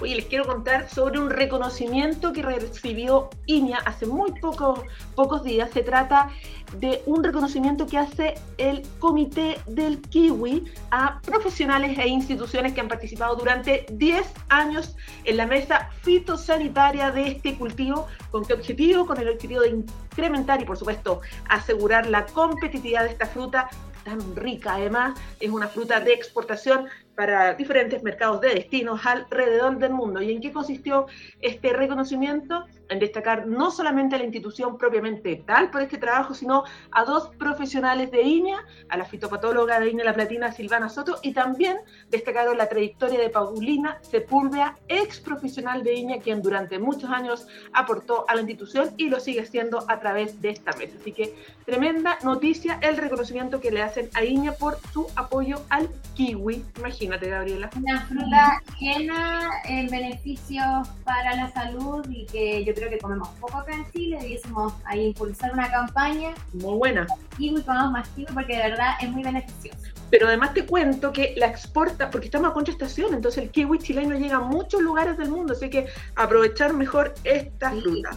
Oye, 0.00 0.16
les 0.16 0.24
quiero 0.26 0.46
contar 0.46 0.88
sobre 0.88 1.20
un 1.20 1.30
reconocimiento 1.30 2.32
que 2.32 2.42
recibió 2.42 3.30
INIA 3.46 3.78
hace 3.84 4.06
muy 4.06 4.32
poco, 4.40 4.82
pocos 5.14 5.44
días. 5.44 5.70
Se 5.70 5.82
trata 5.82 6.30
de 6.78 7.02
un 7.06 7.22
reconocimiento 7.22 7.86
que 7.86 7.98
hace 7.98 8.34
el 8.56 8.82
Comité 8.98 9.58
del 9.66 10.00
Kiwi 10.00 10.64
a 10.90 11.20
profesionales 11.20 11.98
e 11.98 12.08
instituciones 12.08 12.72
que 12.72 12.80
han 12.80 12.88
participado 12.88 13.36
durante 13.36 13.86
10 13.92 14.26
años 14.48 14.96
en 15.24 15.36
la 15.36 15.46
mesa 15.46 15.90
fitosanitaria 16.00 17.10
de 17.10 17.28
este 17.28 17.56
cultivo. 17.56 18.08
¿Con 18.30 18.44
qué 18.44 18.54
objetivo? 18.54 19.06
Con 19.06 19.20
el 19.20 19.28
objetivo 19.28 19.60
de 19.60 19.68
incrementar 19.68 20.60
y, 20.62 20.64
por 20.64 20.78
supuesto, 20.78 21.20
asegurar 21.48 22.06
la 22.06 22.24
competitividad 22.26 23.04
de 23.04 23.10
esta 23.10 23.26
fruta 23.26 23.68
tan 24.04 24.36
rica. 24.36 24.74
Además, 24.74 25.18
es 25.40 25.50
una 25.50 25.68
fruta 25.68 26.00
de 26.00 26.12
exportación 26.12 26.86
para 27.14 27.54
diferentes 27.54 28.02
mercados 28.02 28.40
de 28.40 28.54
destinos 28.54 29.04
alrededor 29.04 29.78
del 29.78 29.92
mundo. 29.92 30.22
¿Y 30.22 30.32
en 30.32 30.40
qué 30.40 30.52
consistió 30.52 31.06
este 31.40 31.72
reconocimiento? 31.72 32.64
En 32.88 32.98
destacar 32.98 33.46
no 33.46 33.70
solamente 33.70 34.14
a 34.14 34.18
la 34.18 34.24
institución 34.24 34.76
propiamente 34.76 35.42
tal 35.46 35.70
por 35.70 35.82
este 35.82 35.98
trabajo, 35.98 36.34
sino 36.34 36.64
a 36.90 37.04
dos 37.04 37.30
profesionales 37.38 38.10
de 38.10 38.22
INEA, 38.22 38.64
a 38.88 38.96
la 38.96 39.04
fitopatóloga 39.04 39.80
de 39.80 39.90
INEA 39.90 40.04
La 40.04 40.14
Platina, 40.14 40.52
Silvana 40.52 40.88
Soto, 40.88 41.18
y 41.22 41.32
también 41.32 41.78
destacaron 42.10 42.56
la 42.58 42.68
trayectoria 42.68 43.20
de 43.20 43.30
Paulina 43.30 43.98
Sepúlveda, 44.02 44.76
ex 44.88 45.20
profesional 45.20 45.82
de 45.82 45.94
INEA, 45.94 46.20
quien 46.20 46.42
durante 46.42 46.78
muchos 46.78 47.10
años 47.10 47.46
aportó 47.72 48.24
a 48.28 48.34
la 48.34 48.40
institución 48.40 48.90
y 48.96 49.08
lo 49.08 49.20
sigue 49.20 49.42
haciendo 49.42 49.84
a 49.88 50.00
través 50.00 50.40
de 50.40 50.50
esta 50.50 50.72
mesa. 50.76 50.96
Así 51.00 51.12
que 51.12 51.34
tremenda 51.64 52.18
noticia 52.22 52.78
el 52.82 52.96
reconocimiento 52.96 53.60
que 53.60 53.70
le 53.70 53.82
hacen 53.82 54.10
a 54.14 54.24
INEA 54.24 54.52
por 54.54 54.78
su 54.92 55.06
apoyo 55.16 55.62
al 55.70 55.88
kiwi. 56.14 56.64
Imagínate, 56.78 57.01
Gabriela. 57.06 57.70
Una 57.76 58.00
fruta 58.06 58.62
llena 58.78 59.50
en 59.64 59.88
beneficios 59.88 60.88
para 61.04 61.36
la 61.36 61.50
salud 61.52 62.04
y 62.08 62.26
que 62.26 62.64
yo 62.64 62.74
creo 62.74 62.90
que 62.90 62.98
comemos 62.98 63.28
poco 63.40 63.58
acá 63.58 63.74
en 63.74 63.90
Chile. 63.92 64.18
Debiésemos 64.20 64.74
ahí 64.84 65.06
impulsar 65.06 65.52
una 65.52 65.70
campaña. 65.70 66.30
Muy 66.52 66.74
buena. 66.74 67.06
Kiwi, 67.36 67.62
comemos 67.62 67.92
más 67.92 68.08
kiwi 68.10 68.32
porque 68.32 68.56
de 68.56 68.70
verdad 68.70 68.94
es 69.00 69.10
muy 69.10 69.22
beneficioso. 69.22 69.78
Pero 70.10 70.28
además 70.28 70.52
te 70.52 70.66
cuento 70.66 71.12
que 71.12 71.34
la 71.36 71.46
exporta, 71.46 72.10
porque 72.10 72.26
estamos 72.26 72.50
a 72.50 72.52
contraestación, 72.52 73.14
entonces 73.14 73.44
el 73.44 73.50
kiwi 73.50 73.78
chileno 73.78 74.14
llega 74.16 74.36
a 74.36 74.40
muchos 74.40 74.82
lugares 74.82 75.16
del 75.16 75.30
mundo, 75.30 75.54
así 75.54 75.70
que 75.70 75.86
aprovechar 76.16 76.74
mejor 76.74 77.14
esta 77.24 77.70
fruta. 77.70 78.10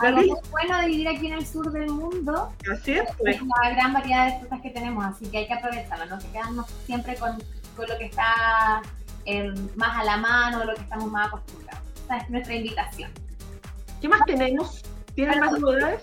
Algo 0.00 0.40
bueno 0.50 0.78
de 0.78 0.86
vivir 0.86 1.08
aquí 1.08 1.26
en 1.26 1.32
el 1.32 1.46
sur 1.46 1.72
del 1.72 1.90
mundo 1.90 2.52
así 2.72 2.92
es, 2.92 3.08
pues. 3.18 3.40
la 3.62 3.70
gran 3.70 3.92
variedad 3.92 4.26
de 4.26 4.38
frutas 4.38 4.60
que 4.60 4.70
tenemos, 4.70 5.04
así 5.04 5.26
que 5.26 5.38
hay 5.38 5.46
que 5.46 5.54
aprovecharla, 5.54 6.06
no 6.06 6.18
quedarnos 6.18 6.66
siempre 6.86 7.16
con, 7.16 7.42
con 7.78 7.88
lo 7.88 7.96
que 7.96 8.06
está 8.06 8.82
eh, 9.24 9.54
más 9.76 9.96
a 9.96 10.04
la 10.04 10.16
mano, 10.16 10.64
lo 10.64 10.74
que 10.74 10.82
estamos 10.82 11.10
más 11.10 11.28
acostumbrados. 11.28 11.80
Esa 12.04 12.16
es 12.18 12.30
nuestra 12.30 12.54
invitación. 12.56 13.10
¿Qué 14.00 14.08
más 14.08 14.20
tenemos? 14.26 14.82
¿Tienen 15.14 15.38
más 15.38 15.58
novedades? 15.58 16.02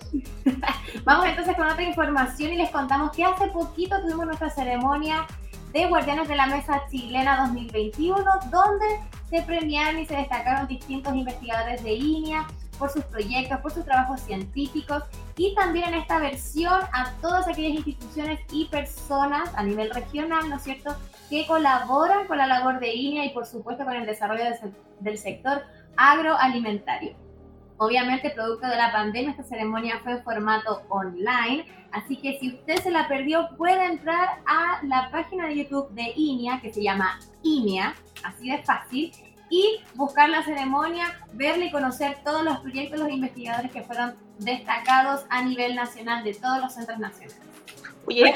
Vamos 1.03 1.27
entonces 1.27 1.55
con 1.55 1.67
otra 1.67 1.83
información 1.83 2.53
y 2.53 2.57
les 2.57 2.69
contamos 2.71 3.11
que 3.11 3.25
hace 3.25 3.47
poquito 3.47 4.01
tuvimos 4.01 4.25
nuestra 4.25 4.49
ceremonia 4.49 5.27
de 5.73 5.85
Guardianes 5.87 6.29
de 6.29 6.35
la 6.35 6.47
Mesa 6.47 6.81
Chilena 6.89 7.41
2021, 7.41 8.23
donde 8.49 8.85
se 9.29 9.41
premiaron 9.41 9.99
y 9.99 10.05
se 10.05 10.15
destacaron 10.15 10.67
distintos 10.67 11.13
investigadores 11.13 11.83
de 11.83 11.93
INEA 11.93 12.47
por 12.79 12.89
sus 12.89 13.03
proyectos, 13.05 13.59
por 13.59 13.71
sus 13.71 13.83
trabajos 13.83 14.21
científicos 14.21 15.03
y 15.37 15.53
también 15.55 15.89
en 15.89 15.95
esta 15.95 16.19
versión 16.19 16.79
a 16.93 17.11
todas 17.21 17.47
aquellas 17.47 17.73
instituciones 17.73 18.39
y 18.51 18.65
personas 18.65 19.49
a 19.55 19.63
nivel 19.63 19.89
regional, 19.89 20.49
¿no 20.49 20.55
es 20.55 20.63
cierto?, 20.63 20.95
que 21.29 21.45
colaboran 21.47 22.27
con 22.27 22.37
la 22.37 22.47
labor 22.47 22.79
de 22.79 22.93
INEA 22.93 23.25
y 23.25 23.29
por 23.29 23.45
supuesto 23.45 23.85
con 23.85 23.95
el 23.95 24.05
desarrollo 24.05 24.43
del 24.99 25.17
sector 25.17 25.63
agroalimentario. 25.97 27.15
Obviamente, 27.77 28.29
producto 28.29 28.67
de 28.67 28.77
la 28.77 28.91
pandemia, 28.93 29.31
esta 29.31 29.43
ceremonia 29.43 29.99
fue 30.01 30.13
en 30.13 30.23
formato 30.23 30.83
online, 30.87 31.65
así 31.91 32.15
que 32.15 32.39
si 32.39 32.53
usted 32.53 32.77
se 32.77 32.91
la 32.91 33.07
perdió, 33.09 33.49
puede 33.57 33.85
entrar 33.85 34.39
a 34.45 34.79
la 34.85 35.09
página 35.11 35.47
de 35.47 35.57
YouTube 35.57 35.89
de 35.89 36.13
INEA, 36.15 36.61
que 36.61 36.71
se 36.71 36.81
llama 36.81 37.19
INEA, 37.43 37.93
así 38.23 38.49
de 38.49 38.63
fácil, 38.63 39.11
y 39.49 39.81
buscar 39.93 40.29
la 40.29 40.43
ceremonia, 40.43 41.19
verla 41.33 41.65
y 41.65 41.71
conocer 41.71 42.17
todos 42.23 42.43
los 42.43 42.59
proyectos, 42.59 42.99
los 42.99 43.09
investigadores 43.09 43.71
que 43.71 43.83
fueron 43.83 44.15
destacados 44.39 45.25
a 45.29 45.41
nivel 45.43 45.75
nacional 45.75 46.23
de 46.23 46.33
todos 46.33 46.61
los 46.61 46.73
centros 46.73 46.97
nacionales. 46.97 47.54
Oye, 48.07 48.33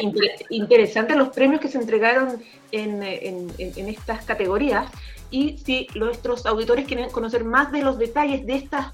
interesante 0.49 1.15
los 1.15 1.29
premios 1.29 1.61
que 1.61 1.67
se 1.67 1.77
entregaron 1.77 2.41
en, 2.71 3.03
estas 3.87 4.25
categorías. 4.25 4.89
Y 5.31 5.59
si 5.59 5.87
nuestros 5.95 6.45
auditores 6.45 6.87
quieren 6.87 7.09
conocer 7.11 7.43
más 7.43 7.71
de 7.71 7.83
los 7.83 7.99
detalles 7.99 8.45
de 8.47 8.55
estas, 8.55 8.93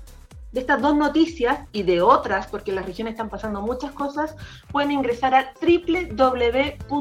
de 0.52 0.60
estas 0.60 0.82
dos 0.82 0.96
noticias 0.96 1.60
y 1.72 1.84
de 1.84 2.02
otras, 2.02 2.48
porque 2.48 2.72
en 2.72 2.76
las 2.76 2.86
regiones 2.86 3.14
están 3.14 3.30
pasando 3.30 3.62
muchas 3.62 3.94
cosas, 3.94 4.36
pueden 4.72 4.92
ingresar 4.92 5.34
a 5.34 5.54
www.inia.cl, 5.62 7.00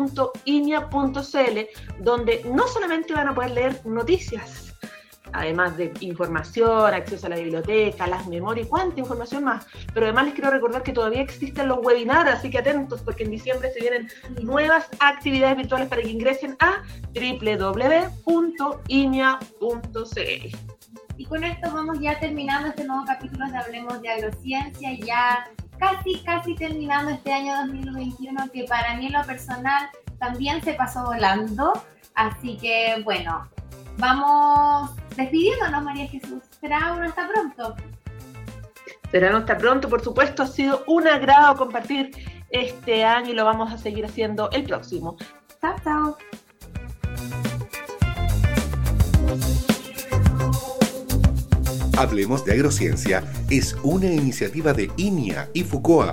donde 2.00 2.44
no 2.44 2.68
solamente 2.68 3.12
van 3.12 3.28
a 3.28 3.34
poder 3.34 3.50
leer 3.50 3.80
noticias, 3.84 4.63
además 5.32 5.76
de 5.76 5.92
información, 6.00 6.94
acceso 6.94 7.26
a 7.26 7.30
la 7.30 7.37
biblioteca, 7.37 8.06
las 8.06 8.26
memorias, 8.26 8.68
cuánta 8.68 9.00
información 9.00 9.44
más. 9.44 9.66
Pero 9.92 10.06
además 10.06 10.26
les 10.26 10.34
quiero 10.34 10.50
recordar 10.50 10.82
que 10.82 10.92
todavía 10.92 11.20
existen 11.22 11.68
los 11.68 11.78
webinars, 11.82 12.30
así 12.30 12.50
que 12.50 12.58
atentos 12.58 13.02
porque 13.02 13.24
en 13.24 13.30
diciembre 13.30 13.72
se 13.72 13.80
vienen 13.80 14.08
nuevas 14.42 14.88
actividades 15.00 15.56
virtuales 15.56 15.88
para 15.88 16.02
que 16.02 16.10
ingresen 16.10 16.56
a 16.60 16.82
www.inia.cl. 17.14 18.14
Y 21.16 21.26
con 21.26 21.44
esto 21.44 21.72
vamos 21.72 22.00
ya 22.00 22.18
terminando 22.18 22.68
este 22.68 22.84
nuevo 22.84 23.04
capítulo 23.06 23.46
de 23.46 23.56
Hablemos 23.56 24.02
de 24.02 24.08
Agrociencia, 24.08 24.92
ya 24.98 25.48
casi, 25.78 26.20
casi 26.24 26.56
terminando 26.56 27.12
este 27.12 27.32
año 27.32 27.54
2021 27.66 28.50
que 28.52 28.64
para 28.64 28.96
mí 28.96 29.06
en 29.06 29.12
lo 29.12 29.22
personal 29.24 29.90
también 30.18 30.62
se 30.62 30.74
pasó 30.74 31.04
volando. 31.04 31.72
Así 32.14 32.56
que 32.56 33.00
bueno, 33.04 33.48
vamos 33.98 34.90
despidiéndonos, 35.16 35.83
María 35.83 36.07
Jesús. 36.07 36.42
Será 36.61 36.92
uno 36.92 37.05
hasta 37.05 37.29
pronto. 37.29 37.77
Será 39.11 39.37
hasta 39.37 39.57
pronto, 39.57 39.88
por 39.88 40.03
supuesto. 40.03 40.42
Ha 40.42 40.46
sido 40.46 40.83
un 40.87 41.07
agrado 41.07 41.57
compartir 41.57 42.11
este 42.50 43.05
año 43.05 43.31
y 43.31 43.35
lo 43.35 43.44
vamos 43.44 43.72
a 43.72 43.79
seguir 43.79 44.05
haciendo 44.05 44.50
el 44.50 44.64
próximo. 44.64 45.16
Chao, 45.61 45.77
chao. 45.83 46.16
Hablemos 51.96 52.44
de 52.44 52.53
Agrociencia 52.55 53.22
es 53.50 53.77
una 53.85 54.07
iniciativa 54.07 54.72
de 54.72 54.90
INIA 54.96 55.48
y 55.55 55.62
FUCOA 55.62 56.12